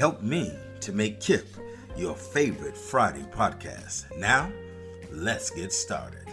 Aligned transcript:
Help 0.00 0.22
me 0.22 0.50
to 0.80 0.92
make 0.92 1.20
KIP 1.20 1.46
your 1.94 2.14
favorite 2.14 2.74
Friday 2.74 3.26
podcast. 3.32 4.06
Now, 4.16 4.50
let's 5.12 5.50
get 5.50 5.74
started. 5.74 6.26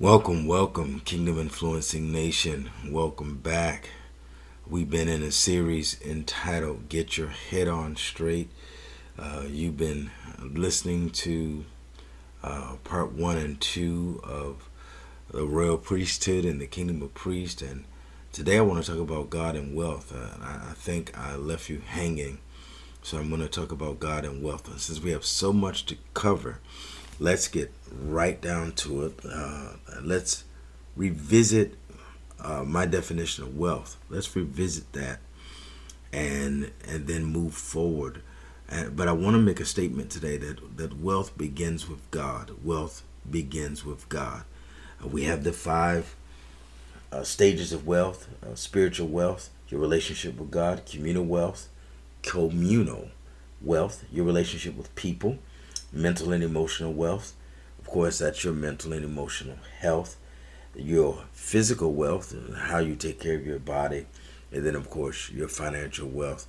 Welcome, 0.00 0.48
welcome, 0.48 0.98
Kingdom 1.04 1.38
Influencing 1.38 2.10
Nation. 2.10 2.70
Welcome 2.88 3.36
back. 3.36 3.90
We've 4.66 4.90
been 4.90 5.06
in 5.06 5.22
a 5.22 5.30
series 5.30 5.96
entitled 6.04 6.88
Get 6.88 7.16
Your 7.16 7.28
Head 7.28 7.68
On 7.68 7.94
Straight. 7.94 8.50
Uh, 9.16 9.44
you've 9.46 9.76
been 9.76 10.10
listening 10.42 11.10
to 11.10 11.66
uh, 12.42 12.74
part 12.82 13.12
one 13.12 13.38
and 13.38 13.60
two 13.60 14.20
of 14.24 14.68
the 15.30 15.46
royal 15.46 15.78
priesthood 15.78 16.44
and 16.44 16.60
the 16.60 16.66
kingdom 16.66 17.00
of 17.00 17.14
priests. 17.14 17.62
And 17.62 17.84
today 18.34 18.58
I 18.58 18.62
want 18.62 18.84
to 18.84 18.90
talk 18.90 19.00
about 19.00 19.30
God 19.30 19.54
and 19.54 19.76
wealth. 19.76 20.12
Uh, 20.12 20.26
I, 20.42 20.70
I 20.70 20.72
think 20.74 21.16
I 21.16 21.36
left 21.36 21.70
you 21.70 21.80
hanging. 21.86 22.38
So 23.00 23.16
I'm 23.16 23.28
going 23.28 23.40
to 23.40 23.48
talk 23.48 23.70
about 23.70 24.00
God 24.00 24.24
and 24.24 24.42
wealth. 24.42 24.66
And 24.66 24.80
since 24.80 25.00
we 25.00 25.12
have 25.12 25.24
so 25.24 25.52
much 25.52 25.86
to 25.86 25.96
cover, 26.14 26.58
let's 27.20 27.46
get 27.46 27.72
right 27.92 28.40
down 28.40 28.72
to 28.72 29.04
it. 29.04 29.20
Uh, 29.24 29.74
let's 30.02 30.42
revisit 30.96 31.76
uh, 32.40 32.64
my 32.64 32.86
definition 32.86 33.44
of 33.44 33.56
wealth. 33.56 33.98
Let's 34.10 34.34
revisit 34.34 34.92
that, 34.94 35.20
and 36.12 36.72
and 36.88 37.06
then 37.06 37.24
move 37.24 37.54
forward. 37.54 38.22
And, 38.68 38.96
but 38.96 39.06
I 39.06 39.12
want 39.12 39.34
to 39.34 39.40
make 39.40 39.60
a 39.60 39.64
statement 39.64 40.10
today 40.10 40.38
that 40.38 40.76
that 40.76 40.98
wealth 40.98 41.38
begins 41.38 41.88
with 41.88 42.10
God. 42.10 42.50
Wealth 42.64 43.04
begins 43.30 43.84
with 43.84 44.08
God. 44.08 44.42
Uh, 45.02 45.08
we 45.08 45.24
have 45.24 45.44
the 45.44 45.52
five 45.52 46.16
uh, 47.14 47.24
stages 47.24 47.72
of 47.72 47.86
wealth: 47.86 48.28
uh, 48.44 48.54
spiritual 48.54 49.08
wealth, 49.08 49.50
your 49.68 49.80
relationship 49.80 50.38
with 50.38 50.50
God; 50.50 50.84
communal 50.84 51.24
wealth, 51.24 51.68
communal 52.22 53.08
wealth, 53.62 54.04
your 54.12 54.24
relationship 54.24 54.76
with 54.76 54.94
people 54.94 55.38
mental 55.94 56.32
and 56.32 56.42
emotional 56.42 56.92
wealth. 56.92 57.34
Of 57.78 57.86
course, 57.86 58.18
that's 58.18 58.44
your 58.44 58.52
mental 58.52 58.92
and 58.92 59.04
emotional 59.04 59.56
health, 59.78 60.16
your 60.74 61.24
physical 61.32 61.92
wealth, 61.92 62.32
and 62.32 62.56
how 62.56 62.78
you 62.78 62.96
take 62.96 63.20
care 63.20 63.36
of 63.36 63.46
your 63.46 63.58
body, 63.58 64.06
and 64.50 64.66
then, 64.66 64.74
of 64.74 64.90
course, 64.90 65.30
your 65.30 65.48
financial 65.48 66.08
wealth, 66.08 66.46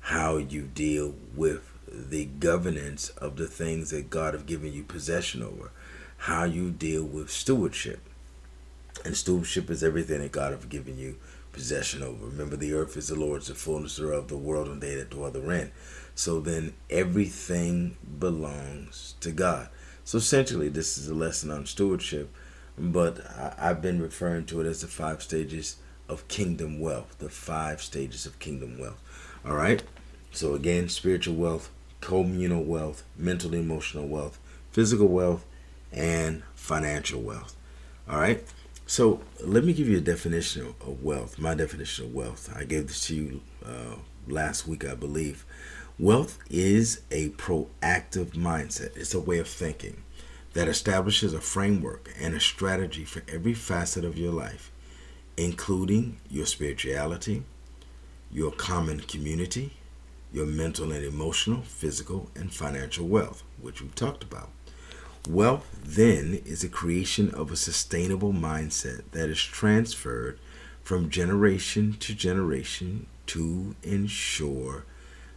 how 0.00 0.36
you 0.36 0.62
deal 0.62 1.14
with 1.34 1.72
the 1.88 2.26
governance 2.26 3.10
of 3.10 3.36
the 3.36 3.46
things 3.46 3.90
that 3.90 4.10
God 4.10 4.34
have 4.34 4.46
given 4.46 4.72
you 4.72 4.84
possession 4.84 5.42
over, 5.42 5.70
how 6.18 6.44
you 6.44 6.70
deal 6.70 7.04
with 7.04 7.30
stewardship. 7.30 8.00
And 9.04 9.16
stewardship 9.16 9.70
is 9.70 9.82
everything 9.82 10.20
that 10.20 10.32
God 10.32 10.52
have 10.52 10.68
given 10.68 10.98
you 10.98 11.16
possession 11.52 12.02
over. 12.02 12.26
Remember, 12.26 12.56
the 12.56 12.74
earth 12.74 12.96
is 12.96 13.08
the 13.08 13.14
Lord's, 13.14 13.48
the 13.48 13.54
fullness 13.54 13.96
thereof, 13.96 14.28
the 14.28 14.36
world, 14.36 14.68
and 14.68 14.80
they 14.80 14.94
that 14.96 15.10
dwell 15.10 15.30
therein. 15.30 15.72
So 16.14 16.40
then 16.40 16.74
everything 16.90 17.96
belongs 18.18 19.14
to 19.20 19.30
God. 19.30 19.68
So 20.04 20.18
essentially, 20.18 20.68
this 20.68 20.98
is 20.98 21.08
a 21.08 21.14
lesson 21.14 21.50
on 21.50 21.66
stewardship, 21.66 22.34
but 22.76 23.20
I've 23.58 23.80
been 23.80 24.02
referring 24.02 24.46
to 24.46 24.60
it 24.60 24.66
as 24.66 24.82
the 24.82 24.86
five 24.86 25.22
stages 25.22 25.76
of 26.08 26.28
kingdom 26.28 26.80
wealth. 26.80 27.16
The 27.18 27.30
five 27.30 27.80
stages 27.80 28.26
of 28.26 28.38
kingdom 28.38 28.78
wealth. 28.78 29.00
All 29.44 29.56
right. 29.56 29.82
So 30.32 30.54
again, 30.54 30.88
spiritual 30.88 31.36
wealth, 31.36 31.70
communal 32.00 32.64
wealth, 32.64 33.04
mental 33.16 33.54
emotional 33.54 34.06
wealth, 34.06 34.38
physical 34.72 35.08
wealth, 35.08 35.44
and 35.92 36.42
financial 36.54 37.22
wealth. 37.22 37.56
All 38.08 38.18
right. 38.18 38.44
So 38.86 39.20
let 39.40 39.64
me 39.64 39.72
give 39.72 39.88
you 39.88 39.98
a 39.98 40.02
definition 40.02 40.74
of 40.80 41.02
wealth. 41.02 41.38
My 41.38 41.54
definition 41.54 42.06
of 42.06 42.14
wealth. 42.14 42.52
I 42.54 42.64
gave 42.64 42.88
this 42.88 43.06
to 43.06 43.14
you 43.14 43.40
uh, 43.64 43.96
last 44.28 44.66
week, 44.66 44.84
I 44.84 44.94
believe. 44.94 45.46
Wealth 45.98 46.38
is 46.50 47.02
a 47.10 47.30
proactive 47.30 48.32
mindset, 48.32 48.96
it's 48.96 49.14
a 49.14 49.20
way 49.20 49.38
of 49.38 49.46
thinking 49.46 50.02
that 50.52 50.66
establishes 50.66 51.32
a 51.32 51.40
framework 51.40 52.12
and 52.20 52.34
a 52.34 52.40
strategy 52.40 53.04
for 53.04 53.22
every 53.28 53.54
facet 53.54 54.04
of 54.04 54.18
your 54.18 54.32
life, 54.32 54.72
including 55.36 56.18
your 56.28 56.46
spirituality, 56.46 57.44
your 58.32 58.50
common 58.50 59.00
community, 59.00 59.72
your 60.32 60.46
mental 60.46 60.90
and 60.90 61.04
emotional, 61.04 61.62
physical, 61.62 62.28
and 62.34 62.52
financial 62.52 63.06
wealth, 63.06 63.44
which 63.60 63.80
we've 63.80 63.94
talked 63.94 64.24
about. 64.24 64.50
Wealth 65.28 65.80
then 65.82 66.42
is 66.44 66.62
a 66.62 66.68
creation 66.68 67.30
of 67.30 67.50
a 67.50 67.56
sustainable 67.56 68.34
mindset 68.34 69.04
that 69.12 69.30
is 69.30 69.42
transferred 69.42 70.38
from 70.82 71.08
generation 71.08 71.94
to 72.00 72.14
generation 72.14 73.06
to 73.28 73.74
ensure 73.82 74.84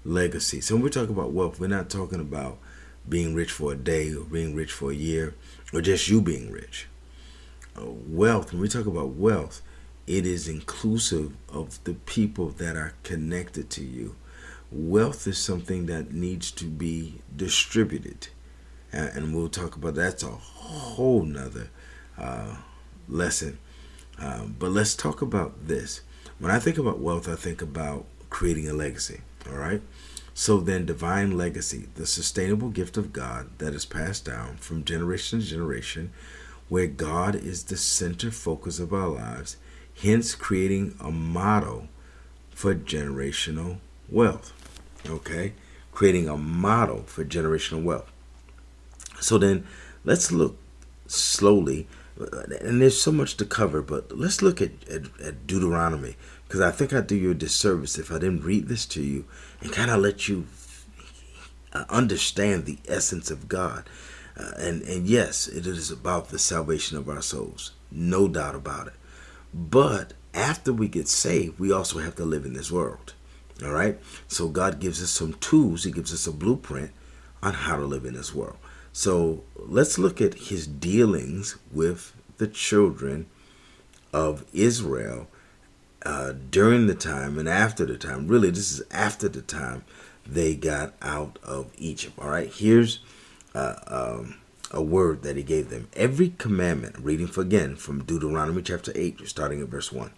legacy. 0.03 0.59
So 0.59 0.75
when 0.75 0.83
we 0.83 0.89
talk 0.89 1.09
about 1.09 1.31
wealth, 1.31 1.57
we're 1.57 1.67
not 1.67 1.89
talking 1.89 2.19
about 2.19 2.57
being 3.07 3.33
rich 3.33 3.51
for 3.51 3.71
a 3.71 3.77
day 3.77 4.13
or 4.13 4.25
being 4.25 4.53
rich 4.53 4.73
for 4.73 4.91
a 4.91 4.95
year 4.95 5.35
or 5.73 5.79
just 5.79 6.09
you 6.09 6.21
being 6.21 6.51
rich. 6.51 6.87
Uh, 7.77 7.85
wealth, 7.85 8.51
when 8.51 8.61
we 8.61 8.67
talk 8.67 8.87
about 8.87 9.11
wealth, 9.11 9.61
it 10.05 10.25
is 10.25 10.49
inclusive 10.49 11.31
of 11.47 11.81
the 11.85 11.93
people 11.93 12.49
that 12.49 12.75
are 12.75 12.93
connected 13.03 13.69
to 13.69 13.85
you. 13.85 14.15
Wealth 14.69 15.27
is 15.27 15.37
something 15.37 15.85
that 15.85 16.13
needs 16.13 16.51
to 16.51 16.65
be 16.65 17.21
distributed. 17.33 18.27
Uh, 18.93 19.09
and 19.13 19.35
we'll 19.35 19.49
talk 19.49 19.75
about 19.75 19.95
that's 19.95 20.23
a 20.23 20.27
whole 20.27 21.23
nother 21.23 21.69
uh, 22.17 22.55
lesson. 23.07 23.57
Um, 24.19 24.55
but 24.57 24.71
let's 24.71 24.95
talk 24.95 25.21
about 25.21 25.67
this. 25.67 26.01
When 26.39 26.51
I 26.51 26.59
think 26.59 26.77
about 26.77 26.99
wealth, 26.99 27.27
I 27.27 27.35
think 27.35 27.61
about 27.61 28.05
creating 28.29 28.67
a 28.69 28.73
legacy. 28.73 29.21
All 29.49 29.57
right. 29.57 29.81
So 30.33 30.59
then, 30.59 30.85
divine 30.85 31.35
legacy, 31.35 31.87
the 31.95 32.05
sustainable 32.05 32.69
gift 32.69 32.95
of 32.95 33.11
God 33.11 33.49
that 33.57 33.73
is 33.73 33.85
passed 33.85 34.25
down 34.25 34.57
from 34.57 34.83
generation 34.83 35.39
to 35.39 35.45
generation, 35.45 36.11
where 36.69 36.85
God 36.85 37.33
is 37.33 37.63
the 37.63 37.77
center 37.77 38.29
focus 38.29 38.79
of 38.79 38.93
our 38.93 39.07
lives, 39.07 39.57
hence 39.99 40.35
creating 40.35 40.95
a 40.99 41.09
model 41.09 41.87
for 42.51 42.75
generational 42.75 43.77
wealth. 44.09 44.53
Okay? 45.09 45.53
Creating 45.91 46.29
a 46.29 46.37
model 46.37 47.03
for 47.07 47.25
generational 47.25 47.83
wealth. 47.83 48.11
So 49.19 49.37
then, 49.37 49.65
let's 50.03 50.31
look 50.31 50.57
slowly, 51.07 51.87
and 52.17 52.81
there's 52.81 53.01
so 53.01 53.11
much 53.11 53.37
to 53.37 53.45
cover, 53.45 53.81
but 53.81 54.17
let's 54.17 54.41
look 54.41 54.61
at, 54.61 54.71
at, 54.89 55.03
at 55.19 55.47
Deuteronomy 55.47 56.15
because 56.47 56.61
I 56.61 56.71
think 56.71 56.93
I'd 56.93 57.07
do 57.07 57.15
you 57.15 57.31
a 57.31 57.35
disservice 57.35 57.99
if 57.99 58.11
I 58.11 58.19
didn't 58.19 58.43
read 58.43 58.67
this 58.67 58.85
to 58.87 59.01
you 59.01 59.25
and 59.61 59.71
kind 59.71 59.91
of 59.91 59.99
let 59.99 60.27
you 60.29 60.47
uh, 61.73 61.83
understand 61.89 62.65
the 62.65 62.77
essence 62.87 63.29
of 63.29 63.49
God. 63.49 63.83
Uh, 64.37 64.51
and, 64.57 64.81
and 64.83 65.07
yes, 65.07 65.47
it 65.47 65.67
is 65.67 65.91
about 65.91 66.29
the 66.29 66.39
salvation 66.39 66.97
of 66.97 67.09
our 67.09 67.21
souls. 67.21 67.73
No 67.91 68.27
doubt 68.27 68.55
about 68.55 68.87
it. 68.87 68.93
But 69.53 70.13
after 70.33 70.71
we 70.71 70.87
get 70.87 71.07
saved, 71.07 71.59
we 71.59 71.71
also 71.71 71.99
have 71.99 72.15
to 72.15 72.25
live 72.25 72.45
in 72.45 72.53
this 72.53 72.71
world. 72.71 73.13
All 73.63 73.71
right? 73.71 73.99
So 74.27 74.47
God 74.47 74.79
gives 74.79 75.01
us 75.03 75.09
some 75.09 75.33
tools, 75.33 75.83
He 75.83 75.91
gives 75.91 76.13
us 76.13 76.27
a 76.27 76.31
blueprint 76.31 76.91
on 77.43 77.53
how 77.53 77.75
to 77.75 77.85
live 77.85 78.05
in 78.05 78.13
this 78.13 78.33
world. 78.33 78.57
So 78.97 79.43
let's 79.55 79.99
look 79.99 80.19
at 80.21 80.49
His 80.49 80.65
dealings 80.65 81.55
with 81.71 82.13
the 82.39 82.47
children 82.47 83.27
of 84.11 84.43
Israel 84.53 85.27
uh, 86.03 86.33
during 86.49 86.87
the 86.87 86.95
time 86.95 87.37
and 87.37 87.47
after 87.47 87.85
the 87.85 87.99
time. 87.99 88.27
Really, 88.27 88.49
this 88.49 88.71
is 88.71 88.81
after 88.89 89.29
the 89.29 89.43
time 89.43 89.83
they 90.25 90.55
got 90.55 90.95
out 90.99 91.37
of 91.43 91.71
Egypt. 91.77 92.17
All 92.17 92.29
right, 92.29 92.51
here's 92.51 92.97
uh, 93.53 93.75
um, 93.85 94.37
a 94.71 94.81
word 94.81 95.21
that 95.21 95.37
he 95.37 95.43
gave 95.43 95.69
them. 95.69 95.89
Every 95.95 96.29
commandment, 96.39 96.97
reading 96.97 97.27
for 97.27 97.41
again 97.41 97.75
from 97.75 98.03
Deuteronomy 98.03 98.63
chapter 98.63 98.91
8, 98.95 99.27
starting 99.27 99.61
at 99.61 99.67
verse 99.67 99.91
1. 99.91 100.09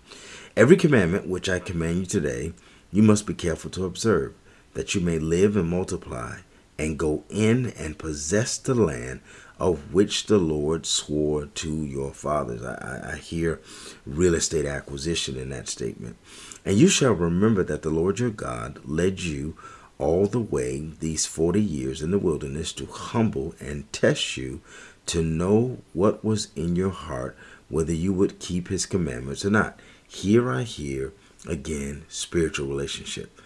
Every 0.55 0.77
commandment 0.77 1.27
which 1.27 1.49
I 1.49 1.59
command 1.59 1.97
you 1.97 2.05
today, 2.05 2.53
you 2.93 3.03
must 3.03 3.25
be 3.25 3.33
careful 3.33 3.71
to 3.71 3.83
observe, 3.83 4.35
that 4.73 4.95
you 4.95 5.01
may 5.01 5.19
live 5.19 5.57
and 5.57 5.67
multiply, 5.67 6.37
and 6.79 6.97
go 6.97 7.25
in 7.29 7.67
and 7.77 7.99
possess 7.99 8.57
the 8.57 8.73
land 8.73 9.19
of 9.59 9.93
which 9.93 10.27
the 10.27 10.37
Lord 10.37 10.85
swore 10.85 11.47
to 11.47 11.83
your 11.83 12.13
fathers. 12.13 12.63
I, 12.63 13.11
I, 13.13 13.17
hear 13.17 13.59
real 14.05 14.33
estate 14.33 14.65
acquisition 14.65 15.35
in 15.35 15.49
that 15.49 15.67
statement. 15.67 16.15
And 16.63 16.77
you 16.77 16.87
shall 16.87 17.11
remember 17.11 17.63
that 17.63 17.81
the 17.81 17.89
Lord 17.89 18.19
your 18.19 18.29
God 18.29 18.79
led 18.85 19.19
you 19.19 19.57
all 19.97 20.27
the 20.27 20.39
way 20.39 20.79
these 21.01 21.25
40 21.25 21.61
years 21.61 22.01
in 22.01 22.11
the 22.11 22.17
wilderness 22.17 22.71
to 22.73 22.85
humble 22.85 23.53
and 23.59 23.91
test 23.91 24.37
you 24.37 24.61
to 25.07 25.21
know 25.21 25.79
what 25.91 26.23
was 26.23 26.47
in 26.55 26.77
your 26.77 26.91
heart, 26.91 27.37
whether 27.67 27.93
you 27.93 28.13
would 28.13 28.39
keep 28.39 28.69
his 28.69 28.85
commandments 28.85 29.43
or 29.43 29.49
not. 29.49 29.77
Here 30.07 30.49
I 30.49 30.63
hear 30.63 31.11
again 31.45 32.05
spiritual 32.07 32.67
relationship. 32.67 33.37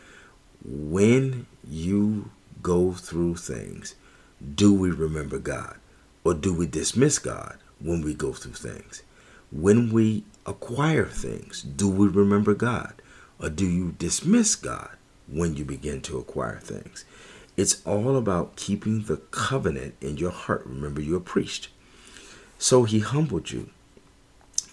When 0.63 1.47
you 1.67 2.29
go 2.63 2.93
through 2.93 3.35
things, 3.35 3.95
do 4.55 4.73
we 4.73 4.89
remember 4.89 5.37
God? 5.37 5.77
Or 6.23 6.33
do 6.33 6.53
we 6.53 6.65
dismiss 6.65 7.19
God 7.19 7.57
when 7.79 8.01
we 8.01 8.13
go 8.13 8.31
through 8.33 8.53
things? 8.53 9.03
When 9.51 9.91
we 9.91 10.23
acquire 10.45 11.05
things, 11.05 11.61
do 11.61 11.89
we 11.89 12.07
remember 12.07 12.53
God? 12.53 12.93
Or 13.39 13.49
do 13.49 13.67
you 13.67 13.91
dismiss 13.99 14.55
God 14.55 14.91
when 15.27 15.55
you 15.55 15.65
begin 15.65 16.01
to 16.03 16.17
acquire 16.17 16.59
things? 16.59 17.05
It's 17.55 17.85
all 17.85 18.17
about 18.17 18.55
keeping 18.55 19.03
the 19.03 19.17
covenant 19.17 19.95
in 20.01 20.17
your 20.17 20.31
heart. 20.31 20.63
Remember, 20.65 21.01
you're 21.01 21.17
a 21.17 21.21
priest. 21.21 21.67
So 22.57 22.85
he 22.85 22.99
humbled 22.99 23.51
you, 23.51 23.69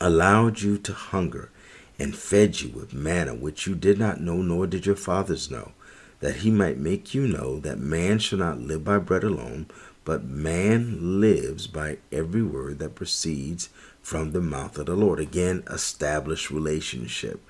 allowed 0.00 0.60
you 0.60 0.78
to 0.78 0.92
hunger, 0.92 1.50
and 1.98 2.16
fed 2.16 2.60
you 2.60 2.70
with 2.70 2.94
manna 2.94 3.34
which 3.34 3.66
you 3.66 3.74
did 3.74 3.98
not 3.98 4.20
know, 4.20 4.36
nor 4.36 4.66
did 4.66 4.86
your 4.86 4.96
fathers 4.96 5.50
know, 5.50 5.72
that 6.20 6.36
he 6.36 6.50
might 6.50 6.78
make 6.78 7.14
you 7.14 7.26
know 7.26 7.58
that 7.60 7.78
man 7.78 8.18
shall 8.18 8.38
not 8.38 8.60
live 8.60 8.84
by 8.84 8.98
bread 8.98 9.24
alone, 9.24 9.66
but 10.04 10.24
man 10.24 11.20
lives 11.20 11.66
by 11.66 11.98
every 12.12 12.42
word 12.42 12.78
that 12.78 12.94
proceeds 12.94 13.68
from 14.02 14.32
the 14.32 14.40
mouth 14.40 14.78
of 14.78 14.86
the 14.86 14.94
Lord. 14.94 15.18
Again, 15.20 15.62
establish 15.68 16.50
relationship. 16.50 17.40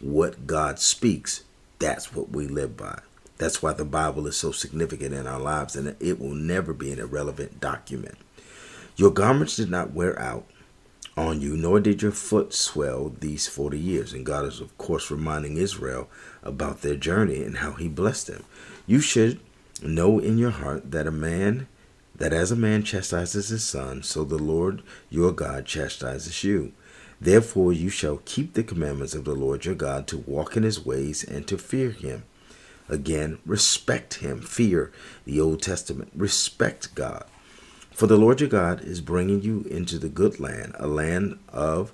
What 0.00 0.46
God 0.46 0.78
speaks, 0.78 1.44
that's 1.78 2.14
what 2.14 2.30
we 2.30 2.46
live 2.46 2.76
by. 2.76 3.00
That's 3.38 3.62
why 3.62 3.72
the 3.72 3.84
Bible 3.84 4.26
is 4.26 4.36
so 4.36 4.52
significant 4.52 5.14
in 5.14 5.26
our 5.26 5.40
lives, 5.40 5.74
and 5.74 5.96
it 5.98 6.20
will 6.20 6.34
never 6.34 6.74
be 6.74 6.92
an 6.92 6.98
irrelevant 6.98 7.60
document. 7.60 8.16
Your 8.96 9.10
garments 9.10 9.56
did 9.56 9.70
not 9.70 9.92
wear 9.92 10.18
out 10.20 10.44
on 11.16 11.40
you, 11.40 11.56
nor 11.56 11.80
did 11.80 12.02
your 12.02 12.12
foot 12.12 12.54
swell 12.54 13.12
these 13.20 13.46
40 13.46 13.78
years. 13.78 14.12
And 14.12 14.24
God 14.24 14.46
is, 14.46 14.60
of 14.60 14.76
course, 14.78 15.10
reminding 15.10 15.56
Israel 15.56 16.08
about 16.42 16.82
their 16.82 16.96
journey 16.96 17.42
and 17.42 17.58
how 17.58 17.72
He 17.72 17.88
blessed 17.88 18.28
them. 18.28 18.44
You 18.86 19.00
should 19.00 19.40
know 19.82 20.18
in 20.18 20.38
your 20.38 20.50
heart 20.50 20.90
that 20.90 21.06
a 21.06 21.12
man 21.12 21.66
that 22.20 22.32
as 22.34 22.52
a 22.52 22.56
man 22.56 22.82
chastises 22.82 23.48
his 23.48 23.64
son, 23.64 24.02
so 24.02 24.24
the 24.24 24.38
Lord 24.38 24.82
your 25.08 25.32
God 25.32 25.64
chastises 25.64 26.44
you. 26.44 26.72
Therefore 27.18 27.72
you 27.72 27.88
shall 27.88 28.20
keep 28.26 28.52
the 28.52 28.62
commandments 28.62 29.14
of 29.14 29.24
the 29.24 29.34
Lord 29.34 29.64
your 29.64 29.74
God 29.74 30.06
to 30.08 30.18
walk 30.18 30.54
in 30.54 30.62
his 30.62 30.84
ways 30.84 31.24
and 31.24 31.46
to 31.48 31.56
fear 31.56 31.90
him. 31.90 32.24
Again, 32.90 33.38
respect 33.46 34.14
him. 34.14 34.42
Fear 34.42 34.92
the 35.24 35.40
Old 35.40 35.62
Testament. 35.62 36.10
Respect 36.14 36.94
God. 36.94 37.24
For 38.00 38.06
the 38.06 38.16
Lord 38.16 38.40
your 38.40 38.48
God 38.48 38.80
is 38.80 39.02
bringing 39.02 39.42
you 39.42 39.66
into 39.70 39.98
the 39.98 40.08
good 40.08 40.40
land, 40.40 40.74
a 40.78 40.86
land 40.86 41.38
of 41.50 41.92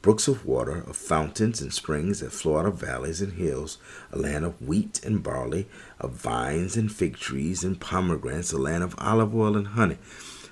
brooks 0.00 0.28
of 0.28 0.46
water, 0.46 0.84
of 0.86 0.94
fountains 0.96 1.60
and 1.60 1.74
springs 1.74 2.20
that 2.20 2.30
flow 2.30 2.58
out 2.58 2.66
of 2.66 2.78
valleys 2.78 3.20
and 3.20 3.32
hills, 3.32 3.78
a 4.12 4.18
land 4.18 4.44
of 4.44 4.62
wheat 4.62 5.04
and 5.04 5.20
barley, 5.20 5.66
of 5.98 6.12
vines 6.12 6.76
and 6.76 6.92
fig 6.92 7.16
trees 7.16 7.64
and 7.64 7.80
pomegranates, 7.80 8.52
a 8.52 8.56
land 8.56 8.84
of 8.84 8.94
olive 8.98 9.34
oil 9.34 9.56
and 9.56 9.66
honey. 9.66 9.98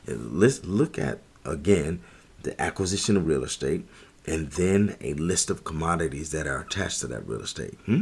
let's 0.08 0.64
look 0.64 0.98
at 0.98 1.20
again 1.44 2.00
the 2.42 2.60
acquisition 2.60 3.16
of 3.16 3.28
real 3.28 3.44
estate 3.44 3.86
and 4.26 4.50
then 4.50 4.96
a 5.00 5.14
list 5.14 5.50
of 5.50 5.62
commodities 5.62 6.32
that 6.32 6.48
are 6.48 6.62
attached 6.62 6.98
to 6.98 7.06
that 7.06 7.28
real 7.28 7.42
estate. 7.42 7.78
Hmm? 7.86 8.00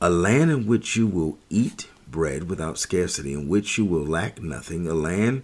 A 0.00 0.08
land 0.08 0.50
in 0.50 0.66
which 0.66 0.96
you 0.96 1.06
will 1.06 1.36
eat 1.50 1.88
bread 2.10 2.48
without 2.48 2.78
scarcity, 2.78 3.34
in 3.34 3.48
which 3.48 3.76
you 3.76 3.84
will 3.84 4.06
lack 4.06 4.40
nothing, 4.40 4.88
a 4.88 4.94
land 4.94 5.42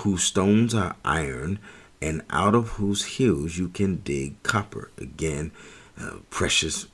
whose 0.00 0.22
stones 0.22 0.74
are 0.74 0.96
iron 1.04 1.58
and 2.02 2.22
out 2.30 2.54
of 2.54 2.70
whose 2.70 3.16
hills 3.16 3.58
you 3.58 3.68
can 3.68 3.96
dig 3.96 4.42
copper. 4.42 4.90
Again, 4.98 5.52
uh, 6.00 6.16
precious 6.30 6.86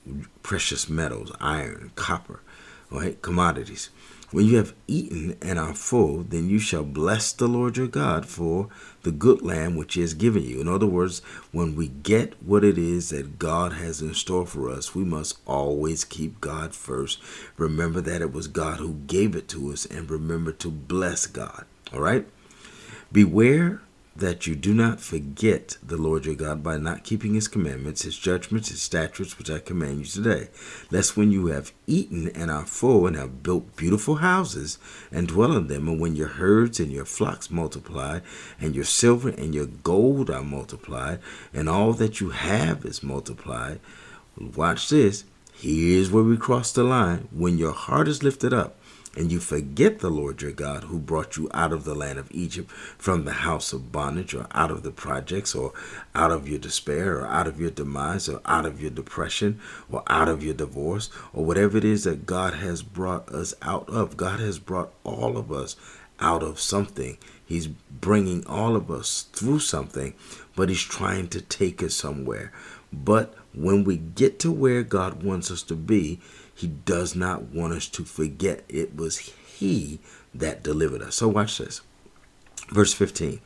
precious 0.42 0.88
metals, 0.88 1.32
iron, 1.40 1.92
copper, 1.94 2.40
right? 2.90 3.20
Commodities. 3.22 3.90
When 4.32 4.46
you 4.46 4.56
have 4.56 4.74
eaten 4.88 5.36
and 5.40 5.56
are 5.56 5.72
full, 5.72 6.24
then 6.24 6.50
you 6.50 6.58
shall 6.58 6.82
bless 6.82 7.32
the 7.32 7.46
Lord 7.46 7.76
your 7.76 7.86
God 7.86 8.26
for 8.26 8.68
the 9.02 9.12
good 9.12 9.40
land 9.40 9.78
which 9.78 9.94
he 9.94 10.00
has 10.00 10.14
given 10.14 10.42
you. 10.42 10.60
In 10.60 10.66
other 10.66 10.86
words, 10.86 11.20
when 11.52 11.76
we 11.76 11.86
get 11.86 12.34
what 12.42 12.64
it 12.64 12.76
is 12.76 13.10
that 13.10 13.38
God 13.38 13.74
has 13.74 14.02
in 14.02 14.14
store 14.14 14.44
for 14.44 14.68
us, 14.68 14.96
we 14.96 15.04
must 15.04 15.38
always 15.46 16.04
keep 16.04 16.40
God 16.40 16.74
first. 16.74 17.20
Remember 17.56 18.00
that 18.00 18.20
it 18.20 18.32
was 18.32 18.48
God 18.48 18.78
who 18.78 18.94
gave 19.06 19.36
it 19.36 19.46
to 19.50 19.72
us, 19.72 19.86
and 19.86 20.10
remember 20.10 20.50
to 20.52 20.70
bless 20.70 21.26
God. 21.26 21.64
All 21.92 22.00
right? 22.00 22.26
Beware 23.16 23.80
that 24.14 24.46
you 24.46 24.54
do 24.54 24.74
not 24.74 25.00
forget 25.00 25.78
the 25.82 25.96
Lord 25.96 26.26
your 26.26 26.34
God 26.34 26.62
by 26.62 26.76
not 26.76 27.02
keeping 27.02 27.32
his 27.32 27.48
commandments, 27.48 28.02
his 28.02 28.18
judgments, 28.18 28.68
his 28.68 28.82
statutes, 28.82 29.38
which 29.38 29.48
I 29.48 29.58
command 29.58 30.00
you 30.00 30.04
today. 30.04 30.48
Lest 30.90 31.16
when 31.16 31.32
you 31.32 31.46
have 31.46 31.72
eaten 31.86 32.28
and 32.34 32.50
are 32.50 32.66
full 32.66 33.06
and 33.06 33.16
have 33.16 33.42
built 33.42 33.74
beautiful 33.74 34.16
houses 34.16 34.78
and 35.10 35.28
dwell 35.28 35.56
in 35.56 35.68
them, 35.68 35.88
and 35.88 35.98
when 35.98 36.14
your 36.14 36.28
herds 36.28 36.78
and 36.78 36.92
your 36.92 37.06
flocks 37.06 37.50
multiply, 37.50 38.20
and 38.60 38.74
your 38.74 38.84
silver 38.84 39.30
and 39.30 39.54
your 39.54 39.64
gold 39.64 40.28
are 40.28 40.42
multiplied, 40.42 41.18
and 41.54 41.70
all 41.70 41.94
that 41.94 42.20
you 42.20 42.28
have 42.28 42.84
is 42.84 43.02
multiplied, 43.02 43.80
watch 44.38 44.90
this. 44.90 45.24
Here's 45.54 46.10
where 46.10 46.22
we 46.22 46.36
cross 46.36 46.70
the 46.70 46.84
line. 46.84 47.28
When 47.30 47.56
your 47.56 47.72
heart 47.72 48.08
is 48.08 48.22
lifted 48.22 48.52
up, 48.52 48.78
and 49.16 49.32
you 49.32 49.40
forget 49.40 49.98
the 49.98 50.10
Lord 50.10 50.42
your 50.42 50.52
God 50.52 50.84
who 50.84 50.98
brought 50.98 51.36
you 51.36 51.48
out 51.54 51.72
of 51.72 51.84
the 51.84 51.94
land 51.94 52.18
of 52.18 52.30
Egypt 52.30 52.70
from 52.70 53.24
the 53.24 53.32
house 53.32 53.72
of 53.72 53.90
bondage 53.90 54.34
or 54.34 54.46
out 54.52 54.70
of 54.70 54.82
the 54.82 54.90
projects 54.90 55.54
or 55.54 55.72
out 56.14 56.30
of 56.30 56.48
your 56.48 56.58
despair 56.58 57.18
or 57.18 57.26
out 57.26 57.46
of 57.46 57.58
your 57.58 57.70
demise 57.70 58.28
or 58.28 58.40
out 58.44 58.66
of 58.66 58.80
your 58.80 58.90
depression 58.90 59.58
or 59.90 60.02
out 60.08 60.28
of 60.28 60.44
your 60.44 60.54
divorce 60.54 61.10
or 61.32 61.44
whatever 61.44 61.78
it 61.78 61.84
is 61.84 62.04
that 62.04 62.26
God 62.26 62.54
has 62.54 62.82
brought 62.82 63.28
us 63.30 63.54
out 63.62 63.88
of. 63.88 64.16
God 64.16 64.38
has 64.38 64.58
brought 64.58 64.92
all 65.02 65.36
of 65.36 65.50
us 65.50 65.76
out 66.20 66.42
of 66.42 66.60
something. 66.60 67.18
He's 67.44 67.66
bringing 67.66 68.46
all 68.46 68.76
of 68.76 68.90
us 68.90 69.26
through 69.32 69.60
something, 69.60 70.14
but 70.54 70.68
He's 70.68 70.82
trying 70.82 71.28
to 71.28 71.40
take 71.40 71.82
us 71.82 71.94
somewhere. 71.94 72.52
But 72.92 73.34
when 73.54 73.84
we 73.84 73.96
get 73.96 74.38
to 74.40 74.52
where 74.52 74.82
God 74.82 75.22
wants 75.22 75.50
us 75.50 75.62
to 75.64 75.74
be, 75.74 76.20
he 76.56 76.68
does 76.68 77.14
not 77.14 77.42
want 77.42 77.74
us 77.74 77.86
to 77.88 78.04
forget 78.04 78.64
it 78.66 78.96
was 78.96 79.18
He 79.18 80.00
that 80.34 80.62
delivered 80.62 81.02
us. 81.02 81.16
So 81.16 81.28
watch 81.28 81.58
this. 81.58 81.82
Verse 82.70 82.94
15. 82.94 83.40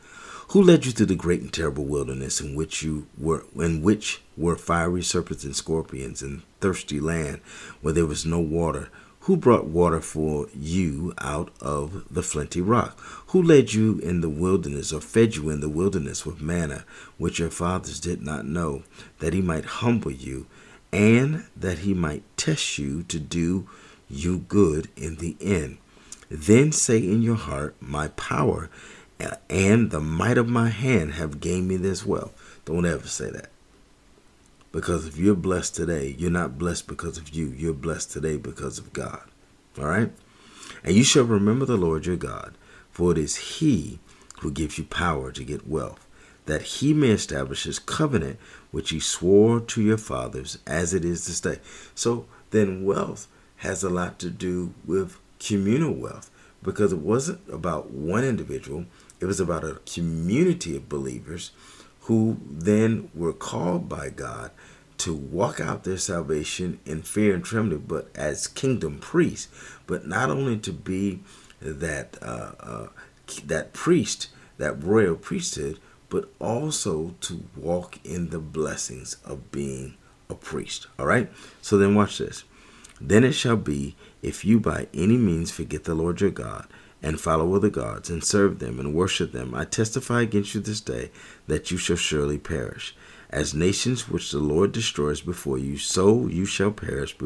Who 0.51 0.63
led 0.63 0.87
you 0.87 0.93
through 0.93 1.07
the 1.07 1.17
great 1.17 1.41
and 1.41 1.53
terrible 1.53 1.85
wilderness 1.85 2.41
in 2.41 2.55
which 2.55 2.83
you 2.83 3.09
were 3.19 3.45
in 3.57 3.83
which 3.83 4.23
were 4.37 4.57
fiery 4.57 5.03
serpents 5.03 5.43
and 5.43 5.55
scorpions 5.57 6.23
and 6.23 6.43
thirsty 6.61 7.01
land 7.01 7.41
where 7.81 7.93
there 7.93 8.07
was 8.07 8.25
no 8.25 8.39
water? 8.39 8.91
Who 9.25 9.37
brought 9.37 9.67
water 9.67 10.01
for 10.01 10.47
you 10.55 11.13
out 11.19 11.51
of 11.61 12.05
the 12.15 12.23
flinty 12.23 12.61
rock? 12.61 12.99
Who 13.29 13.43
led 13.43 13.73
you 13.73 13.99
in 13.99 14.21
the 14.21 14.31
wilderness 14.31 14.93
or 14.93 15.01
fed 15.01 15.35
you 15.35 15.51
in 15.51 15.61
the 15.61 15.69
wilderness 15.69 16.25
with 16.25 16.41
manna, 16.41 16.85
which 17.19 17.41
your 17.41 17.51
fathers 17.51 18.01
did 18.01 18.23
not 18.23 18.47
know, 18.47 18.83
that 19.19 19.35
he 19.35 19.43
might 19.43 19.65
humble 19.67 20.13
you 20.13 20.47
and 20.93 21.47
that 21.57 21.81
he 21.81 21.95
might 21.95 22.23
test 22.37 22.79
you 22.79 23.03
to 23.05 23.19
do 23.19 23.69
you 24.09 24.39
good 24.39 24.89
in 24.97 25.17
the 25.17 25.37
end. 25.41 25.79
Then 26.29 26.73
say 26.73 26.99
in 26.99 27.23
your 27.23 27.37
heart, 27.37 27.75
My 27.81 28.09
power 28.09 28.71
and 29.49 29.91
the 29.91 30.01
might 30.01 30.39
of 30.39 30.49
my 30.49 30.69
hand 30.69 31.15
have 31.15 31.41
gained 31.41 31.69
me 31.69 31.77
this 31.77 32.07
wealth. 32.07 32.61
Don't 32.65 32.87
ever 32.87 33.07
say 33.07 33.31
that. 33.31 33.51
Because 34.73 35.07
if 35.07 35.17
you're 35.17 35.35
blessed 35.35 35.75
today, 35.75 36.15
you're 36.17 36.31
not 36.31 36.59
blessed 36.59 36.87
because 36.87 37.19
of 37.19 37.31
you. 37.31 37.49
You're 37.49 37.73
blessed 37.73 38.13
today 38.13 38.37
because 38.37 38.79
of 38.79 38.93
God. 38.93 39.23
All 39.79 39.87
right? 39.87 40.13
And 40.85 40.95
you 40.95 41.03
shall 41.03 41.25
remember 41.25 41.65
the 41.65 41.77
Lord 41.77 42.07
your 42.07 42.17
God, 42.17 42.55
for 42.93 43.13
it 43.13 43.19
is 43.19 43.59
He 43.59 43.99
who 44.41 44.51
gives 44.51 44.79
you 44.79 44.85
power 44.85 45.33
to 45.33 45.45
get 45.45 45.67
wealth, 45.67 46.07
that 46.47 46.63
He 46.63 46.93
may 46.95 47.11
establish 47.11 47.65
His 47.65 47.79
covenant, 47.79 48.39
which 48.71 48.91
He 48.91 49.01
swore 49.01 49.61
to 49.61 49.83
your 49.83 49.99
fathers, 49.99 50.59
as 50.67 50.95
it 50.95 51.05
is 51.05 51.27
this 51.27 51.41
day. 51.41 51.59
So 51.95 52.27
then, 52.51 52.85
wealth 52.85 53.29
has 53.59 53.83
a 53.83 53.91
lot 53.91 54.19
to 54.21 54.31
do 54.31 54.75
with 54.85 55.19
communal 55.39 55.95
wealth 55.95 56.31
because 56.63 56.93
it 56.93 56.99
wasn't 56.99 57.41
about 57.51 57.91
one 57.91 58.25
individual, 58.25 58.87
it 59.21 59.27
was 59.27 59.41
about 59.41 59.65
a 59.65 59.81
community 59.87 60.77
of 60.77 60.89
believers 60.89 61.53
who 62.03 62.39
then 62.49 63.11
were 63.15 63.33
called 63.33 63.89
by 63.89 64.09
God 64.09 64.51
to 64.99 65.15
walk 65.15 65.61
out 65.61 65.85
their 65.85 65.97
salvation 65.97 66.79
in 66.85 67.03
fear 67.03 67.35
and 67.35 67.45
trembling, 67.45 67.85
but 67.87 68.11
as 68.15 68.47
kingdom 68.47 68.99
priests, 68.99 69.49
but 69.87 70.07
not 70.07 70.29
only 70.29 70.59
to 70.59 70.73
be 70.73 71.21
that 71.61 72.19
uh, 72.23 72.53
uh, 72.61 72.87
that 73.45 73.73
priest, 73.73 74.29
that 74.59 74.83
royal 74.83 75.17
priesthood, 75.17 75.79
but 76.11 76.29
also 76.39 77.15
to 77.23 77.45
walk 77.57 77.99
in 78.05 78.29
the 78.29 78.39
blessings 78.39 79.17
of 79.25 79.51
being 79.51 79.97
a 80.29 80.35
priest. 80.35 80.87
All 80.99 81.07
right. 81.07 81.31
So 81.63 81.79
then, 81.79 81.95
watch 81.95 82.19
this. 82.19 82.45
Then 83.01 83.25
it 83.25 83.33
shall 83.33 83.57
be 83.57 83.97
if 84.23 84.45
you 84.45 84.61
by 84.61 84.89
any 84.93 85.17
means 85.17 85.51
forget 85.51 85.85
the 85.85 85.95
Lord 85.95 86.21
your 86.21 86.31
God 86.31 86.67
and 87.03 87.19
follow 87.19 87.55
other 87.55 87.71
gods 87.71 88.11
and 88.11 88.23
serve 88.23 88.59
them 88.59 88.79
and 88.79 88.95
worship 88.95 89.33
them, 89.33 89.55
I 89.55 89.65
testify 89.65 90.21
against 90.21 90.55
you 90.55 90.61
this 90.61 90.83
day 90.83 91.11
that 91.47 91.71
you 91.71 91.79
shall 91.79 91.97
surely 91.97 92.37
perish. 92.37 92.95
As 93.31 93.55
nations 93.55 94.09
which 94.09 94.33
the 94.33 94.39
Lord 94.39 94.73
destroys 94.73 95.23
before 95.23 95.57
you, 95.57 95.79
so 95.79 96.27
you 96.27 96.45
shall 96.45 96.73
perish 96.73 97.17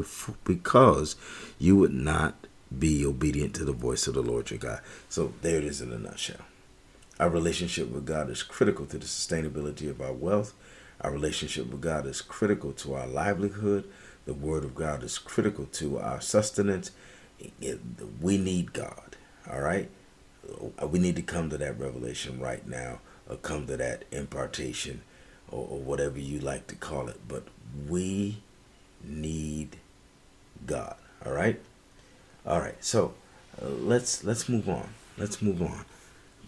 because 0.45 1.17
you 1.59 1.77
would 1.77 1.95
not 1.95 2.47
be 2.79 3.05
obedient 3.05 3.55
to 3.55 3.65
the 3.65 3.73
voice 3.73 4.07
of 4.07 4.15
the 4.15 4.23
Lord 4.23 4.51
your 4.51 4.59
God. 4.59 4.81
So 5.09 5.33
there 5.43 5.59
it 5.59 5.65
is 5.65 5.81
in 5.81 5.93
a 5.93 5.99
nutshell. 5.99 6.37
Our 7.21 7.31
relationship 7.31 7.91
with 7.91 8.07
God 8.07 8.29
is 8.29 8.43
critical 8.43 8.87
to 8.87 8.99
the 8.99 9.07
sustainability 9.07 9.89
of 9.89 10.01
our 10.01 10.13
wealth. 10.13 10.53
Our 11.01 11.13
relationship 11.13 11.67
with 11.71 11.81
God 11.81 12.07
is 12.07 12.21
critical 12.21 12.73
to 12.73 12.95
our 12.95 13.07
livelihood. 13.07 13.89
The 14.27 14.35
Word 14.35 14.65
of 14.65 14.75
God 14.75 15.03
is 15.03 15.19
critical 15.19 15.67
to 15.67 15.99
our 15.99 16.21
sustenance. 16.21 16.91
We 18.21 18.39
need 18.39 18.73
God. 18.73 19.17
All 19.51 19.61
right? 19.61 19.91
We 20.83 20.99
need 20.99 21.17
to 21.17 21.23
come 21.23 21.51
to 21.51 21.59
that 21.59 21.79
revelation 21.79 22.41
right 22.41 22.67
now, 22.67 23.01
or 23.29 23.37
come 23.37 23.67
to 23.67 23.77
that 23.77 24.05
impartation, 24.11 25.03
or, 25.51 25.67
or 25.71 25.79
whatever 25.79 26.19
you 26.19 26.39
like 26.39 26.67
to 26.69 26.75
call 26.75 27.09
it. 27.09 27.21
But 27.29 27.45
we 27.89 28.43
need 29.03 29.77
God. 30.67 30.97
All 31.25 31.33
right? 31.33 31.61
All 32.47 32.61
right. 32.61 32.83
So 32.83 33.15
uh, 33.63 33.69
let's 33.69 34.25
let's 34.25 34.49
move 34.49 34.69
on. 34.69 34.89
Let's 35.17 35.41
move 35.41 35.63
on. 35.63 35.85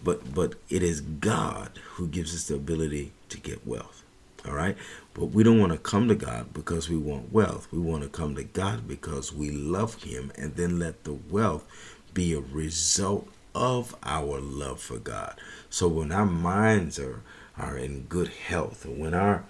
But 0.03 0.33
but 0.33 0.55
it 0.69 0.83
is 0.83 1.01
God 1.01 1.79
who 1.93 2.07
gives 2.07 2.33
us 2.33 2.47
the 2.47 2.55
ability 2.55 3.11
to 3.29 3.39
get 3.39 3.65
wealth. 3.65 4.03
All 4.47 4.53
right. 4.53 4.77
But 5.13 5.25
we 5.25 5.43
don't 5.43 5.59
want 5.59 5.73
to 5.73 5.77
come 5.77 6.07
to 6.07 6.15
God 6.15 6.53
because 6.53 6.89
we 6.89 6.97
want 6.97 7.33
wealth. 7.33 7.67
We 7.71 7.79
want 7.79 8.03
to 8.03 8.09
come 8.09 8.35
to 8.35 8.43
God 8.43 8.87
because 8.87 9.33
we 9.33 9.51
love 9.51 10.03
Him 10.03 10.31
and 10.37 10.55
then 10.55 10.79
let 10.79 11.03
the 11.03 11.13
wealth 11.13 11.65
be 12.13 12.33
a 12.33 12.39
result 12.39 13.27
of 13.53 13.95
our 14.03 14.39
love 14.39 14.79
for 14.79 14.97
God. 14.97 15.39
So 15.69 15.87
when 15.87 16.11
our 16.11 16.25
minds 16.25 16.99
are, 16.99 17.21
are 17.57 17.77
in 17.77 18.03
good 18.03 18.29
health, 18.29 18.85
when 18.85 19.13
our 19.13 19.43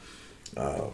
uh, 0.55 0.87